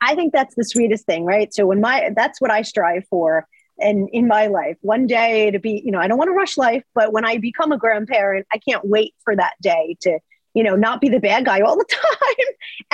I 0.00 0.14
think 0.14 0.32
that's 0.32 0.54
the 0.54 0.64
sweetest 0.64 1.06
thing, 1.06 1.24
right? 1.24 1.52
So 1.52 1.66
when 1.66 1.80
my 1.80 2.10
that's 2.14 2.40
what 2.40 2.50
I 2.50 2.62
strive 2.62 3.04
for 3.08 3.46
and 3.80 4.08
in 4.12 4.28
my 4.28 4.46
life. 4.46 4.76
One 4.82 5.06
day 5.06 5.50
to 5.50 5.58
be 5.58 5.82
you 5.84 5.90
know 5.90 5.98
i 5.98 6.06
don't 6.06 6.18
want 6.18 6.28
to 6.28 6.34
rush 6.34 6.56
life 6.56 6.84
but 6.94 7.12
when 7.12 7.24
i 7.24 7.38
become 7.38 7.72
a 7.72 7.78
grandparent 7.78 8.46
i 8.52 8.58
can't 8.58 8.84
wait 8.84 9.14
for 9.24 9.34
that 9.34 9.54
day 9.60 9.96
to 10.02 10.18
you 10.54 10.62
know 10.62 10.76
not 10.76 11.00
be 11.00 11.08
the 11.08 11.20
bad 11.20 11.44
guy 11.44 11.60
all 11.60 11.76
the 11.76 11.84
time 11.90 12.46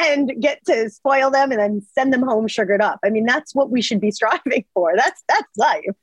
and 0.09 0.33
get 0.40 0.64
to 0.66 0.88
spoil 0.90 1.31
them 1.31 1.51
and 1.51 1.61
then 1.61 1.87
send 1.95 2.12
them 2.12 2.23
home 2.23 2.49
sugared 2.49 2.81
up. 2.81 2.99
I 3.05 3.11
mean 3.11 3.27
that's 3.27 3.55
what 3.55 3.71
we 3.71 3.83
should 3.83 4.01
be 4.01 4.11
striving 4.19 4.64
for. 4.75 4.92
That's 4.97 5.23
that's 5.29 5.57
life. 5.57 5.97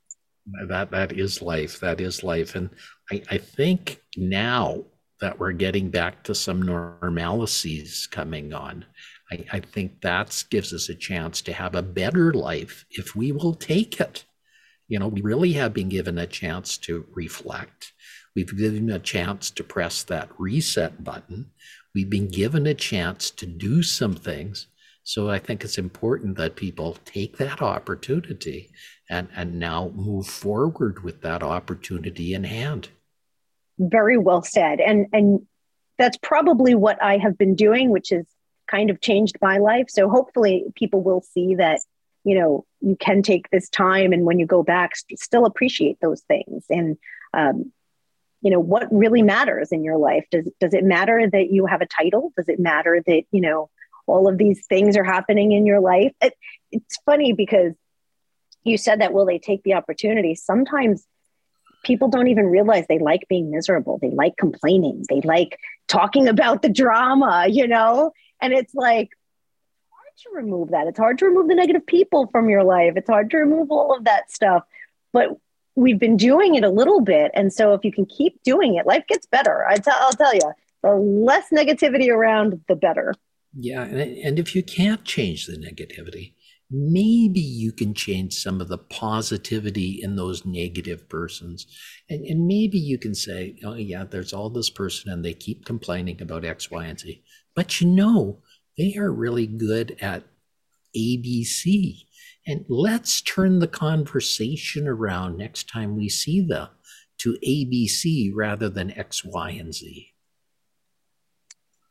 That 0.68 0.92
that 0.92 1.14
is 1.14 1.42
life. 1.42 1.80
That 1.80 2.02
is 2.02 2.24
life. 2.24 2.56
And 2.56 2.70
i, 3.12 3.22
I 3.30 3.38
think 3.38 4.02
now 4.18 4.86
that 5.22 5.40
we're 5.40 5.54
getting 5.54 5.90
back 5.90 6.24
to 6.24 6.36
some 6.36 6.62
normalities 6.62 8.08
coming 8.12 8.54
on 8.54 8.86
I, 9.34 9.58
I 9.58 9.60
think 9.60 10.02
that 10.02 10.44
gives 10.50 10.74
us 10.74 10.90
a 10.90 10.96
chance 10.96 11.42
to 11.42 11.54
have 11.54 11.76
a 11.76 11.82
better 11.82 12.34
life 12.34 12.86
if 12.92 13.16
we 13.16 13.32
will 13.32 13.54
take 13.54 14.00
it 14.00 14.26
you 14.88 15.00
know, 15.00 15.08
we 15.08 15.22
really 15.22 15.54
have 15.54 15.74
been 15.74 15.90
given 15.90 16.18
a 16.18 16.28
chance 16.28 16.78
to 16.78 17.06
reflect. 17.14 17.94
We've 18.36 18.56
given 18.56 18.90
a 18.90 19.00
chance 19.00 19.50
to 19.52 19.64
press 19.64 20.04
that 20.04 20.30
reset 20.38 21.04
button. 21.04 21.52
We've 21.96 22.10
been 22.10 22.28
given 22.28 22.68
a 22.68 22.74
chance 22.74 23.32
to 23.32 23.46
do 23.46 23.84
some 23.84 24.14
things. 24.14 24.68
So 25.04 25.30
I 25.30 25.40
think 25.40 25.64
it's 25.64 25.78
important 25.78 26.38
that 26.38 26.56
people 26.56 26.98
take 27.06 27.38
that 27.38 27.62
opportunity 27.62 28.70
and, 29.10 29.28
and 29.36 29.60
now 29.60 29.92
move 29.96 30.28
forward 30.28 31.04
with 31.04 31.22
that 31.22 31.44
opportunity 31.44 32.34
in 32.34 32.44
hand. 32.44 32.90
Very 33.80 34.18
well 34.18 34.44
said. 34.44 34.80
And 34.80 35.08
and 35.12 35.48
that's 35.98 36.18
probably 36.18 36.76
what 36.76 37.02
I 37.02 37.18
have 37.18 37.38
been 37.38 37.56
doing, 37.56 37.90
which 37.90 38.10
has 38.10 38.26
kind 38.74 38.90
of 38.90 39.02
changed 39.02 39.38
my 39.42 39.58
life. 39.58 39.86
So 39.90 40.10
hopefully 40.10 40.66
people 40.76 41.02
will 41.02 41.22
see 41.22 41.56
that 41.56 41.80
you 42.24 42.40
know 42.40 42.66
you 42.82 42.96
can 43.00 43.22
take 43.22 43.50
this 43.50 43.70
time 43.70 44.14
and 44.14 44.26
when 44.26 44.40
you 44.40 44.46
go 44.46 44.64
back 44.64 44.96
st- 44.96 45.20
still 45.20 45.46
appreciate 45.46 45.98
those 46.02 46.22
things. 46.22 46.66
And 46.70 46.98
um, 47.34 47.72
you 48.42 48.52
know 48.52 48.60
what 48.60 48.92
really 48.92 49.22
matters 49.22 49.72
in 49.72 49.84
your 49.84 49.98
life 49.98 50.26
does 50.32 50.50
does 50.60 50.74
it 50.74 50.84
matter 50.84 51.30
that 51.30 51.52
you 51.52 51.66
have 51.66 51.82
a 51.82 51.88
title? 51.88 52.32
Does 52.36 52.50
it 52.50 52.60
matter 52.60 53.02
that 53.06 53.24
you 53.32 53.42
know 53.42 53.70
all 54.08 54.28
of 54.28 54.38
these 54.38 54.66
things 54.68 54.98
are 54.98 55.04
happening 55.04 55.52
in 55.52 55.66
your 55.66 55.80
life? 55.80 56.14
It, 56.22 56.34
it's 56.72 56.98
funny 57.06 57.34
because 57.34 57.74
you 58.64 58.78
said 58.78 59.02
that 59.02 59.14
will 59.14 59.26
they 59.26 59.40
take 59.40 59.64
the 59.64 59.74
opportunity? 59.74 60.36
Sometimes 60.36 61.06
people 61.84 62.08
don't 62.08 62.30
even 62.30 62.46
realize 62.46 62.86
they 62.88 63.00
like 63.00 63.26
being 63.28 63.52
miserable. 63.52 64.00
They 64.02 64.10
like 64.10 64.38
complaining. 64.38 65.04
They 65.10 65.20
like 65.22 65.58
talking 65.88 66.28
about 66.34 66.62
the 66.62 66.70
drama 66.70 67.46
you 67.50 67.68
know 67.68 68.12
and 68.42 68.54
it's 68.54 68.74
like 68.74 69.10
hard 69.90 70.18
to 70.24 70.30
remove 70.34 70.72
that. 70.72 70.88
It's 70.88 71.00
hard 71.00 71.18
to 71.20 71.26
remove 71.26 71.48
the 71.48 71.56
negative 71.56 71.86
people 71.86 72.28
from 72.32 72.50
your 72.50 72.64
life. 72.64 72.94
It's 72.96 73.10
hard 73.10 73.30
to 73.32 73.38
remove 73.38 73.72
all 73.72 73.96
of 73.96 74.06
that 74.06 74.32
stuff. 74.32 74.64
But 75.12 75.30
we've 75.76 76.00
been 76.00 76.18
doing 76.18 76.56
it 76.56 76.64
a 76.64 76.70
little 76.70 77.02
bit. 77.02 77.32
And 77.34 77.52
so 77.52 77.74
if 77.74 77.84
you 77.84 77.92
can 77.92 78.06
keep 78.06 78.42
doing 78.44 78.76
it, 78.76 78.86
life 78.86 79.06
gets 79.08 79.26
better. 79.26 79.66
I 79.68 79.76
tell, 79.78 79.96
I'll 80.00 80.12
tell 80.12 80.34
you, 80.34 80.54
the 80.82 80.94
less 80.94 81.50
negativity 81.52 82.10
around, 82.10 82.60
the 82.68 82.76
better. 82.76 83.16
Yeah. 83.58 83.84
And, 83.84 84.00
and 84.00 84.40
if 84.40 84.56
you 84.56 84.64
can't 84.64 85.04
change 85.06 85.46
the 85.46 85.58
negativity, 85.58 86.34
maybe 86.70 87.40
you 87.40 87.72
can 87.72 87.94
change 87.94 88.34
some 88.34 88.60
of 88.60 88.68
the 88.68 88.78
positivity 88.78 90.00
in 90.02 90.16
those 90.16 90.46
negative 90.46 91.08
persons. 91.08 91.68
And, 92.10 92.26
and 92.26 92.48
maybe 92.48 92.80
you 92.80 92.98
can 92.98 93.14
say, 93.14 93.58
oh, 93.64 93.76
yeah, 93.76 94.04
there's 94.04 94.34
all 94.34 94.50
this 94.50 94.70
person 94.70 95.12
and 95.12 95.24
they 95.24 95.34
keep 95.34 95.66
complaining 95.66 96.22
about 96.22 96.46
X, 96.46 96.72
Y, 96.72 96.86
and 96.86 97.00
Z. 97.00 97.23
But 97.56 97.82
you 97.82 97.88
know, 97.88 98.40
they 98.78 98.96
are 98.96 99.12
really 99.12 99.48
good 99.48 99.98
at 100.02 100.24
ABC. 100.96 102.06
And 102.46 102.66
let's 102.68 103.22
turn 103.22 103.60
the 103.60 103.68
conversation 103.68 104.88
around 104.88 105.38
next 105.38 105.70
time 105.70 105.96
we 105.96 106.10
see 106.10 106.42
them 106.42 106.70
to 107.20 107.38
ABC 107.46 108.32
rather 108.36 108.70
than 108.70 108.92
X, 108.98 109.24
Y, 109.24 109.52
and 109.52 109.74
Z. 109.74 110.10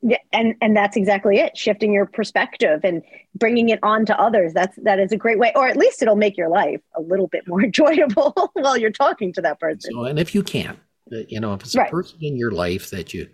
Yeah, 0.05 0.19
and 0.33 0.57
and 0.61 0.77
that's 0.77 0.97
exactly 0.97 1.39
it. 1.39 1.57
Shifting 1.57 1.93
your 1.93 2.07
perspective 2.07 2.81
and 2.83 3.03
bringing 3.37 3.69
it 3.69 3.79
on 3.85 4.05
to 4.07 4.21
others. 4.21 4.53
That's 4.53 4.77
that 4.83 4.99
is 4.99 5.13
a 5.13 5.17
great 5.17 5.39
way, 5.39 5.53
or 5.55 5.69
at 5.69 5.77
least 5.77 6.03
it'll 6.03 6.17
make 6.17 6.37
your 6.37 6.49
life 6.49 6.81
a 6.97 7.01
little 7.01 7.29
bit 7.29 7.47
more 7.47 7.63
enjoyable 7.65 8.51
while 8.55 8.77
you're 8.77 8.91
talking 8.91 9.33
to 9.35 9.43
that 9.43 9.61
person. 9.61 9.93
So, 9.93 10.05
and 10.05 10.19
if 10.19 10.35
you 10.35 10.43
can't, 10.43 10.79
uh, 11.13 11.19
you 11.29 11.39
know, 11.39 11.55
if 11.55 11.63
it's 11.63 11.77
a 11.77 11.79
right. 11.79 11.91
person 11.91 12.19
in 12.21 12.37
your 12.37 12.51
life 12.51 12.91
that 12.91 13.15
you 13.15 13.29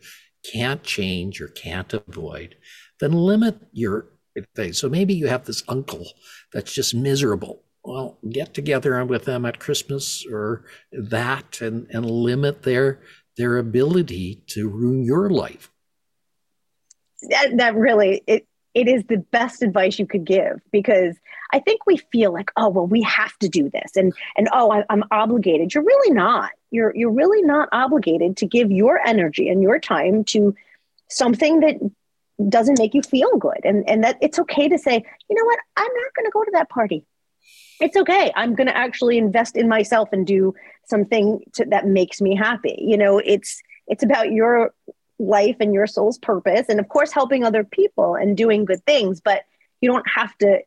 can't 0.53 0.83
change 0.83 1.41
or 1.41 1.49
can't 1.49 1.93
avoid, 1.93 2.57
then 3.01 3.13
limit 3.13 3.59
your 3.73 4.09
thing. 4.55 4.73
So 4.73 4.89
maybe 4.89 5.15
you 5.15 5.27
have 5.27 5.45
this 5.45 5.63
uncle 5.69 6.07
that's 6.53 6.73
just 6.73 6.95
miserable. 6.95 7.63
Well, 7.85 8.19
get 8.31 8.55
together 8.55 9.03
with 9.05 9.25
them 9.25 9.45
at 9.47 9.61
Christmas 9.61 10.25
or 10.31 10.65
that 10.93 11.61
and, 11.61 11.87
and 11.91 12.09
limit 12.09 12.63
their 12.63 13.01
their 13.37 13.59
ability 13.59 14.43
to 14.49 14.69
ruin 14.69 15.05
your 15.05 15.31
life. 15.31 15.71
That, 17.31 17.57
that 17.57 17.75
really 17.77 18.23
it 18.27 18.47
it 18.75 18.89
is 18.89 19.05
the 19.09 19.19
best 19.19 19.63
advice 19.63 19.99
you 19.99 20.07
could 20.07 20.25
give 20.25 20.61
because 20.71 21.17
I 21.53 21.61
think 21.61 21.87
we 21.87 21.97
feel 21.97 22.33
like, 22.33 22.51
oh 22.57 22.69
well, 22.69 22.87
we 22.87 23.03
have 23.03 23.37
to 23.39 23.49
do 23.49 23.71
this, 23.71 23.97
and 23.97 24.13
and 24.37 24.49
oh, 24.53 24.71
I, 24.71 24.85
I'm 24.91 25.05
obligated. 25.11 25.75
You're 25.75 25.85
really 25.85 26.15
not. 26.15 26.51
You're 26.71 26.95
you're 26.95 27.11
really 27.11 27.43
not 27.43 27.69
obligated 27.73 28.37
to 28.39 28.47
give 28.47 28.71
your 28.71 28.99
energy 29.07 29.49
and 29.49 29.63
your 29.63 29.79
time 29.79 30.25
to 30.25 30.55
something 31.09 31.61
that 31.61 31.77
doesn't 32.49 32.79
make 32.79 32.95
you 32.95 33.03
feel 33.03 33.37
good. 33.37 33.61
And 33.65 33.89
and 33.89 34.05
that 34.05 34.19
it's 34.21 34.39
okay 34.39 34.69
to 34.69 34.79
say 34.79 35.03
you 35.29 35.37
know 35.37 35.45
what? 35.45 35.59
I'm 35.77 35.93
not 35.93 36.15
going 36.15 36.27
to 36.27 36.31
go 36.33 36.45
to 36.45 36.51
that 36.53 36.69
party. 36.69 37.05
It's 37.81 37.97
okay. 37.97 38.33
I'm 38.35 38.55
going 38.55 38.67
to 38.67 38.77
actually 38.77 39.19
invest 39.19 39.57
in 39.57 39.69
myself 39.69 40.09
and 40.13 40.27
do 40.27 40.55
something 40.87 41.43
to, 41.55 41.65
that 41.67 41.87
makes 41.87 42.21
me 42.21 42.35
happy. 42.35 42.77
You 42.79 42.97
know 42.97 43.19
it's 43.19 43.61
it's 43.87 44.03
about 44.03 44.33
your 44.33 44.73
life 45.19 45.57
and 45.61 45.75
your 45.75 45.87
soul's 45.87 46.19
purpose 46.19 46.67
and 46.69 46.79
of 46.79 46.89
course 46.89 47.13
helping 47.13 47.43
other 47.43 47.65
people 47.65 48.15
and 48.15 48.37
doing 48.37 48.65
good 48.65 48.85
things 48.85 49.21
but 49.21 49.43
you 49.81 49.91
don't 49.91 50.09
have 50.09 50.37
to 50.39 50.61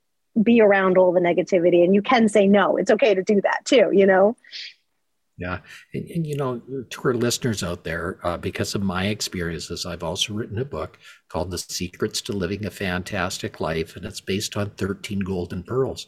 be 0.43 0.59
around 0.59 0.97
all 0.97 1.13
the 1.13 1.21
negativity 1.21 1.85
and 1.85 1.95
you 1.95 2.01
can 2.01 2.27
say 2.27 2.47
no. 2.47 2.75
It's 2.75 2.91
okay 2.91 3.13
to 3.13 3.23
do 3.23 3.39
that 3.41 3.63
too 3.63 3.91
you 3.93 4.05
know 4.05 4.35
yeah. 5.41 5.59
And, 5.95 6.09
and, 6.11 6.27
you 6.27 6.35
know, 6.35 6.61
to 6.89 7.01
our 7.03 7.15
listeners 7.15 7.63
out 7.63 7.83
there, 7.83 8.19
uh, 8.23 8.37
because 8.37 8.75
of 8.75 8.83
my 8.83 9.07
experiences, 9.07 9.87
I've 9.87 10.03
also 10.03 10.33
written 10.33 10.59
a 10.59 10.65
book 10.65 10.99
called 11.29 11.49
The 11.49 11.57
Secrets 11.57 12.21
to 12.21 12.33
Living 12.33 12.65
a 12.65 12.69
Fantastic 12.69 13.59
Life, 13.59 13.95
and 13.95 14.05
it's 14.05 14.21
based 14.21 14.55
on 14.55 14.69
13 14.71 15.21
golden 15.21 15.63
pearls. 15.63 16.05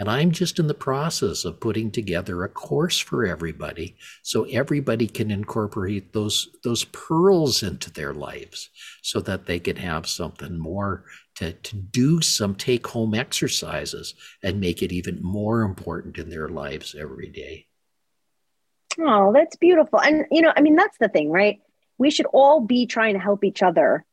And 0.00 0.08
I'm 0.08 0.32
just 0.32 0.58
in 0.58 0.66
the 0.66 0.74
process 0.74 1.44
of 1.44 1.60
putting 1.60 1.92
together 1.92 2.42
a 2.42 2.48
course 2.48 2.98
for 2.98 3.24
everybody 3.24 3.96
so 4.22 4.44
everybody 4.44 5.06
can 5.06 5.30
incorporate 5.30 6.12
those, 6.12 6.48
those 6.64 6.84
pearls 6.86 7.62
into 7.62 7.88
their 7.92 8.14
lives 8.14 8.68
so 9.02 9.20
that 9.20 9.46
they 9.46 9.60
can 9.60 9.76
have 9.76 10.08
something 10.08 10.58
more 10.58 11.04
to, 11.36 11.52
to 11.52 11.76
do 11.76 12.20
some 12.20 12.56
take 12.56 12.86
home 12.88 13.14
exercises 13.14 14.14
and 14.42 14.60
make 14.60 14.82
it 14.82 14.90
even 14.90 15.22
more 15.22 15.60
important 15.62 16.18
in 16.18 16.30
their 16.30 16.48
lives 16.48 16.96
every 16.98 17.28
day. 17.28 17.66
Oh, 18.98 19.32
that's 19.32 19.56
beautiful. 19.56 20.00
And 20.00 20.26
you 20.30 20.42
know, 20.42 20.52
I 20.54 20.60
mean, 20.60 20.76
that's 20.76 20.98
the 20.98 21.08
thing, 21.08 21.30
right? 21.30 21.60
We 21.98 22.10
should 22.10 22.26
all 22.26 22.60
be 22.60 22.86
trying 22.86 23.14
to 23.14 23.20
help 23.20 23.44
each 23.44 23.62
other 23.62 24.04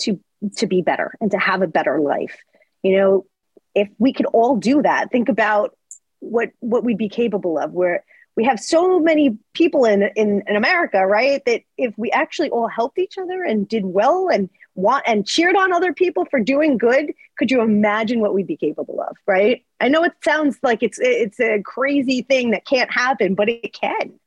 to 0.00 0.20
to 0.56 0.66
be 0.66 0.82
better 0.82 1.14
and 1.20 1.30
to 1.30 1.38
have 1.38 1.62
a 1.62 1.66
better 1.66 2.00
life. 2.00 2.36
You 2.82 2.96
know, 2.96 3.26
if 3.74 3.88
we 3.98 4.12
could 4.12 4.26
all 4.26 4.56
do 4.56 4.82
that, 4.82 5.10
think 5.10 5.28
about 5.28 5.76
what 6.20 6.50
what 6.60 6.84
we'd 6.84 6.98
be 6.98 7.08
capable 7.08 7.58
of. 7.58 7.72
Where 7.72 8.04
we 8.36 8.44
have 8.44 8.58
so 8.58 8.98
many 8.98 9.38
people 9.52 9.84
in, 9.84 10.02
in 10.16 10.42
in 10.46 10.56
America, 10.56 11.06
right? 11.06 11.44
That 11.46 11.62
if 11.78 11.94
we 11.96 12.10
actually 12.10 12.50
all 12.50 12.68
helped 12.68 12.98
each 12.98 13.18
other 13.18 13.42
and 13.42 13.68
did 13.68 13.84
well 13.84 14.28
and 14.28 14.50
want 14.74 15.04
and 15.06 15.26
cheered 15.26 15.56
on 15.56 15.72
other 15.72 15.92
people 15.92 16.26
for 16.30 16.40
doing 16.40 16.78
good, 16.78 17.12
could 17.38 17.50
you 17.50 17.60
imagine 17.60 18.20
what 18.20 18.34
we'd 18.34 18.46
be 18.46 18.56
capable 18.56 19.00
of, 19.00 19.16
right? 19.26 19.64
I 19.80 19.88
know 19.88 20.02
it 20.02 20.12
sounds 20.24 20.58
like 20.62 20.82
it's 20.82 20.98
it's 21.00 21.40
a 21.40 21.62
crazy 21.62 22.22
thing 22.22 22.50
that 22.50 22.66
can't 22.66 22.90
happen, 22.92 23.34
but 23.34 23.48
it 23.48 23.72
can. 23.72 24.18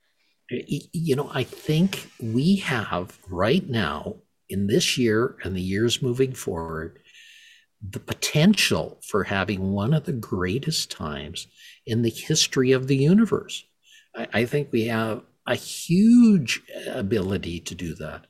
You 0.49 1.15
know, 1.15 1.29
I 1.33 1.43
think 1.43 2.09
we 2.21 2.57
have 2.57 3.17
right 3.29 3.67
now 3.67 4.17
in 4.49 4.67
this 4.67 4.97
year 4.97 5.37
and 5.43 5.55
the 5.55 5.61
years 5.61 6.01
moving 6.01 6.33
forward 6.33 6.99
the 7.81 7.99
potential 7.99 8.99
for 9.03 9.23
having 9.23 9.71
one 9.71 9.93
of 9.93 10.05
the 10.05 10.13
greatest 10.13 10.89
times 10.89 11.47
in 11.85 12.01
the 12.01 12.09
history 12.09 12.71
of 12.71 12.87
the 12.87 12.95
universe. 12.95 13.63
I, 14.15 14.27
I 14.33 14.45
think 14.45 14.69
we 14.71 14.85
have 14.85 15.21
a 15.45 15.55
huge 15.55 16.61
ability 16.91 17.59
to 17.61 17.75
do 17.75 17.95
that. 17.95 18.25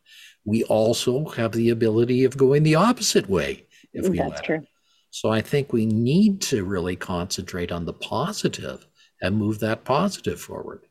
We 0.46 0.64
also 0.66 1.30
have 1.30 1.52
the 1.54 1.70
ability 1.70 2.24
of 2.24 2.38
going 2.38 2.64
the 2.64 2.76
opposite 2.76 3.30
way 3.30 3.66
if 3.94 4.08
we 4.08 4.18
That's 4.18 4.32
let 4.32 4.44
true. 4.44 4.66
So 5.12 5.30
I 5.30 5.42
think 5.42 5.72
we 5.74 5.86
need 5.86 6.42
to 6.42 6.64
really 6.64 6.96
concentrate 6.96 7.72
on 7.72 7.86
the 7.86 7.94
positive 7.94 8.86
and 9.22 9.38
move 9.38 9.60
that 9.60 9.84
positive 9.84 10.40
forward. 10.40 10.87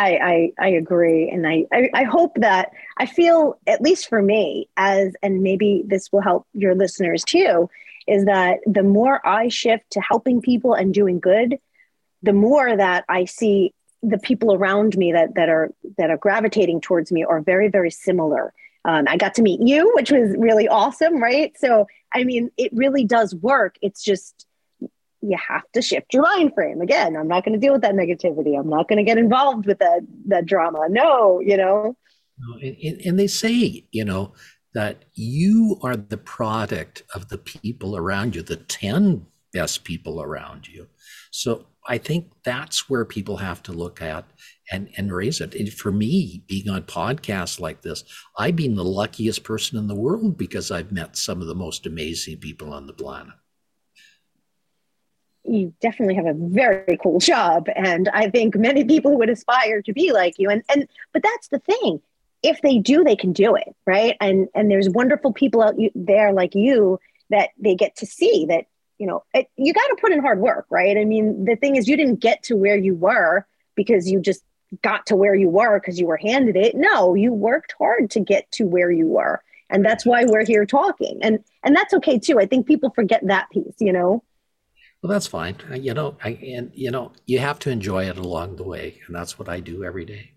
I, 0.00 0.52
I, 0.58 0.66
I 0.66 0.68
agree. 0.68 1.28
And 1.28 1.46
I, 1.46 1.66
I, 1.72 1.90
I, 1.92 2.04
hope 2.04 2.32
that 2.36 2.70
I 2.96 3.04
feel, 3.04 3.58
at 3.66 3.82
least 3.82 4.08
for 4.08 4.22
me, 4.22 4.68
as, 4.76 5.12
and 5.22 5.42
maybe 5.42 5.84
this 5.86 6.10
will 6.10 6.22
help 6.22 6.46
your 6.54 6.74
listeners 6.74 7.22
too, 7.22 7.68
is 8.08 8.24
that 8.24 8.60
the 8.64 8.82
more 8.82 9.26
I 9.26 9.48
shift 9.48 9.90
to 9.90 10.00
helping 10.00 10.40
people 10.40 10.72
and 10.72 10.94
doing 10.94 11.20
good, 11.20 11.58
the 12.22 12.32
more 12.32 12.74
that 12.74 13.04
I 13.08 13.26
see 13.26 13.74
the 14.02 14.18
people 14.18 14.54
around 14.54 14.96
me 14.96 15.12
that 15.12 15.34
that 15.34 15.50
are 15.50 15.70
that 15.98 16.08
are 16.10 16.16
gravitating 16.16 16.80
towards 16.80 17.12
me 17.12 17.22
are 17.22 17.42
very 17.42 17.68
very 17.68 17.90
similar. 17.90 18.54
Um, 18.86 19.04
I 19.06 19.18
got 19.18 19.34
to 19.34 19.42
meet 19.42 19.60
you, 19.60 19.92
which 19.94 20.10
was 20.10 20.34
really 20.38 20.66
awesome, 20.68 21.22
right? 21.22 21.52
So 21.58 21.86
I 22.14 22.24
mean, 22.24 22.50
it 22.56 22.72
really 22.74 23.04
does 23.04 23.34
work. 23.34 23.76
It's 23.82 24.02
just 24.02 24.46
you 25.22 25.36
have 25.48 25.62
to 25.74 25.82
shift 25.82 26.14
your 26.14 26.22
mind 26.22 26.52
frame 26.54 26.80
again. 26.80 27.16
I'm 27.16 27.28
not 27.28 27.44
going 27.44 27.52
to 27.52 27.58
deal 27.58 27.72
with 27.72 27.82
that 27.82 27.94
negativity. 27.94 28.58
I'm 28.58 28.68
not 28.68 28.88
going 28.88 28.98
to 28.98 29.04
get 29.04 29.18
involved 29.18 29.66
with 29.66 29.78
that 29.78 30.00
that 30.26 30.46
drama. 30.46 30.86
No, 30.88 31.40
you 31.40 31.56
know. 31.56 31.96
And, 32.62 33.00
and 33.04 33.18
they 33.18 33.26
say, 33.26 33.86
you 33.90 34.04
know, 34.04 34.32
that 34.72 35.04
you 35.14 35.78
are 35.82 35.96
the 35.96 36.16
product 36.16 37.02
of 37.14 37.28
the 37.28 37.38
people 37.38 37.96
around 37.96 38.34
you, 38.34 38.42
the 38.42 38.56
10 38.56 39.26
best 39.52 39.84
people 39.84 40.22
around 40.22 40.68
you. 40.68 40.86
So 41.30 41.66
I 41.86 41.98
think 41.98 42.30
that's 42.44 42.88
where 42.88 43.04
people 43.04 43.38
have 43.38 43.62
to 43.64 43.72
look 43.72 44.00
at 44.00 44.24
and, 44.70 44.88
and 44.96 45.12
raise 45.12 45.40
it. 45.40 45.54
And 45.54 45.72
for 45.72 45.90
me, 45.90 46.44
being 46.46 46.68
on 46.68 46.82
podcasts 46.82 47.58
like 47.58 47.82
this, 47.82 48.04
I've 48.38 48.56
been 48.56 48.76
the 48.76 48.84
luckiest 48.84 49.42
person 49.42 49.78
in 49.78 49.88
the 49.88 49.94
world 49.94 50.38
because 50.38 50.70
I've 50.70 50.92
met 50.92 51.16
some 51.16 51.40
of 51.40 51.46
the 51.46 51.54
most 51.54 51.86
amazing 51.86 52.38
people 52.38 52.72
on 52.72 52.86
the 52.86 52.92
planet. 52.92 53.34
You 55.44 55.72
definitely 55.80 56.14
have 56.14 56.26
a 56.26 56.34
very 56.34 56.98
cool 57.02 57.18
job. 57.18 57.68
And 57.74 58.08
I 58.10 58.28
think 58.30 58.56
many 58.56 58.84
people 58.84 59.16
would 59.18 59.30
aspire 59.30 59.82
to 59.82 59.92
be 59.92 60.12
like 60.12 60.34
you. 60.38 60.50
And 60.50 60.62
and 60.72 60.88
but 61.12 61.22
that's 61.22 61.48
the 61.48 61.58
thing. 61.60 62.00
If 62.42 62.60
they 62.62 62.78
do 62.78 63.04
they 63.04 63.16
can 63.16 63.32
do 63.32 63.54
it 63.54 63.74
right? 63.86 64.16
And 64.20 64.48
and 64.54 64.70
there's 64.70 64.88
wonderful 64.88 65.32
people 65.32 65.62
out 65.62 65.74
there 65.94 66.32
like 66.32 66.54
you 66.54 66.98
that 67.30 67.50
they 67.58 67.74
get 67.74 67.96
to 67.96 68.06
see 68.06 68.46
that 68.48 68.66
you 68.98 69.06
know 69.06 69.24
it, 69.34 69.48
you 69.56 69.72
got 69.72 69.86
to 69.88 69.96
put 70.00 70.12
in 70.12 70.20
hard 70.20 70.40
work 70.40 70.66
right? 70.70 70.96
I 70.96 71.04
mean 71.04 71.44
the 71.44 71.56
thing 71.56 71.76
is 71.76 71.88
you 71.88 71.96
didn't 71.96 72.20
get 72.20 72.42
to 72.44 72.56
where 72.56 72.76
you 72.76 72.94
were 72.94 73.46
because 73.74 74.10
you 74.10 74.20
just 74.20 74.42
got 74.82 75.06
to 75.06 75.16
where 75.16 75.34
you 75.34 75.48
were 75.48 75.80
because 75.80 75.98
you 75.98 76.06
were 76.06 76.16
handed 76.16 76.56
it. 76.56 76.74
No 76.74 77.14
you 77.14 77.32
worked 77.32 77.74
hard 77.78 78.10
to 78.10 78.20
get 78.20 78.50
to 78.52 78.64
where 78.66 78.90
you 78.90 79.06
were 79.06 79.42
and 79.70 79.84
that's 79.84 80.04
why 80.04 80.24
we're 80.24 80.44
here 80.44 80.66
talking. 80.66 81.18
And 81.22 81.42
and 81.62 81.74
that's 81.76 81.94
okay 81.94 82.18
too. 82.18 82.38
I 82.38 82.46
think 82.46 82.66
people 82.66 82.90
forget 82.90 83.26
that 83.26 83.50
piece 83.50 83.74
you 83.78 83.92
know 83.92 84.22
well 85.02 85.10
that's 85.10 85.26
fine 85.26 85.56
you 85.74 85.94
know 85.94 86.16
i 86.22 86.30
and 86.30 86.70
you 86.74 86.90
know 86.90 87.12
you 87.26 87.38
have 87.38 87.58
to 87.58 87.70
enjoy 87.70 88.04
it 88.04 88.18
along 88.18 88.56
the 88.56 88.62
way 88.62 89.00
and 89.06 89.14
that's 89.14 89.38
what 89.38 89.48
i 89.48 89.60
do 89.60 89.84
every 89.84 90.04
day 90.04 90.32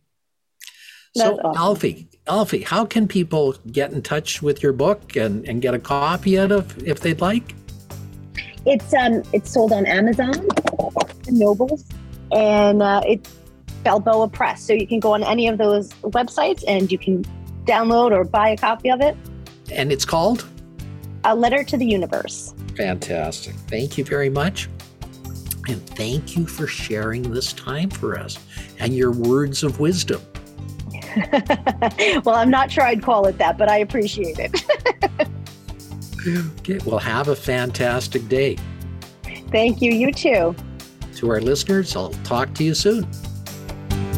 so, 1.15 1.39
awesome. 1.43 1.61
Alphie, 1.61 2.07
Alphie, 2.25 2.63
how 2.63 2.85
can 2.85 3.07
people 3.07 3.53
get 3.71 3.91
in 3.91 4.01
touch 4.01 4.41
with 4.41 4.63
your 4.63 4.73
book 4.73 5.15
and, 5.15 5.47
and 5.47 5.61
get 5.61 5.75
a 5.75 5.79
copy 5.79 6.39
out 6.39 6.51
of 6.51 6.75
it 6.79 6.87
if 6.87 7.01
they'd 7.01 7.21
like? 7.21 7.53
It's 8.65 8.93
um 8.93 9.21
it's 9.33 9.51
sold 9.51 9.73
on 9.73 9.85
Amazon, 9.85 10.47
Nobles, 11.27 11.85
and 12.31 12.81
uh, 12.81 13.01
it's 13.05 13.29
Balboa 13.83 14.29
Press. 14.29 14.63
So 14.63 14.73
you 14.73 14.87
can 14.87 14.99
go 14.99 15.13
on 15.13 15.23
any 15.23 15.47
of 15.47 15.57
those 15.57 15.93
websites 16.01 16.63
and 16.67 16.91
you 16.91 16.97
can 16.97 17.25
download 17.65 18.11
or 18.11 18.23
buy 18.23 18.49
a 18.49 18.57
copy 18.57 18.89
of 18.89 19.01
it. 19.01 19.15
And 19.71 19.91
it's 19.91 20.05
called 20.05 20.47
A 21.25 21.35
Letter 21.35 21.63
to 21.63 21.77
the 21.77 21.85
Universe. 21.85 22.55
Fantastic. 22.75 23.55
Thank 23.67 23.97
you 23.97 24.03
very 24.03 24.29
much. 24.29 24.69
And 25.67 25.81
thank 25.91 26.35
you 26.35 26.45
for 26.45 26.67
sharing 26.67 27.31
this 27.31 27.53
time 27.53 27.89
for 27.89 28.17
us 28.17 28.37
and 28.79 28.95
your 28.95 29.11
words 29.11 29.63
of 29.63 29.79
wisdom. 29.79 30.21
well, 32.25 32.35
I'm 32.35 32.49
not 32.49 32.71
sure 32.71 32.83
I'd 32.83 33.03
call 33.03 33.27
it 33.27 33.37
that, 33.37 33.57
but 33.57 33.69
I 33.69 33.77
appreciate 33.77 34.39
it. 34.39 34.63
okay, 36.59 36.79
well, 36.85 36.99
have 36.99 37.29
a 37.29 37.35
fantastic 37.35 38.27
day. 38.27 38.57
Thank 39.51 39.81
you. 39.81 39.91
You 39.91 40.11
too. 40.11 40.55
To 41.17 41.29
our 41.29 41.39
listeners, 41.39 41.95
I'll 41.95 42.09
talk 42.23 42.53
to 42.55 42.63
you 42.63 42.73
soon. 42.73 43.07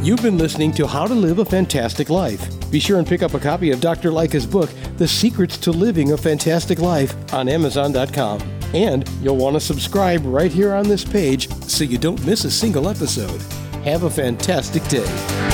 You've 0.02 0.22
been 0.22 0.38
listening 0.38 0.72
to 0.74 0.88
How 0.88 1.06
to 1.06 1.14
Live 1.14 1.40
a 1.40 1.46
Fantastic 1.46 2.10
Life. 2.10 2.55
Be 2.76 2.82
sure 2.82 3.00
and 3.00 3.08
pick 3.08 3.24
up 3.24 3.34
a 3.34 3.40
copy 3.40 3.72
of 3.72 3.80
Dr. 3.80 4.12
Lycka's 4.12 4.46
book, 4.46 4.70
The 4.98 5.08
Secrets 5.08 5.56
to 5.60 5.72
Living 5.72 6.12
a 6.12 6.18
Fantastic 6.18 6.78
Life, 6.78 7.16
on 7.34 7.48
Amazon.com. 7.48 8.42
And 8.74 9.10
you'll 9.22 9.38
want 9.38 9.54
to 9.54 9.62
subscribe 9.62 10.26
right 10.26 10.52
here 10.52 10.74
on 10.74 10.90
this 10.90 11.06
page 11.06 11.50
so 11.64 11.86
you 11.86 11.98
don't 11.98 12.22
miss 12.26 12.44
a 12.44 12.52
single 12.52 12.90
episode. 12.90 13.42
Have 13.86 14.04
a 14.04 14.10
fantastic 14.10 14.86
day. 14.90 15.45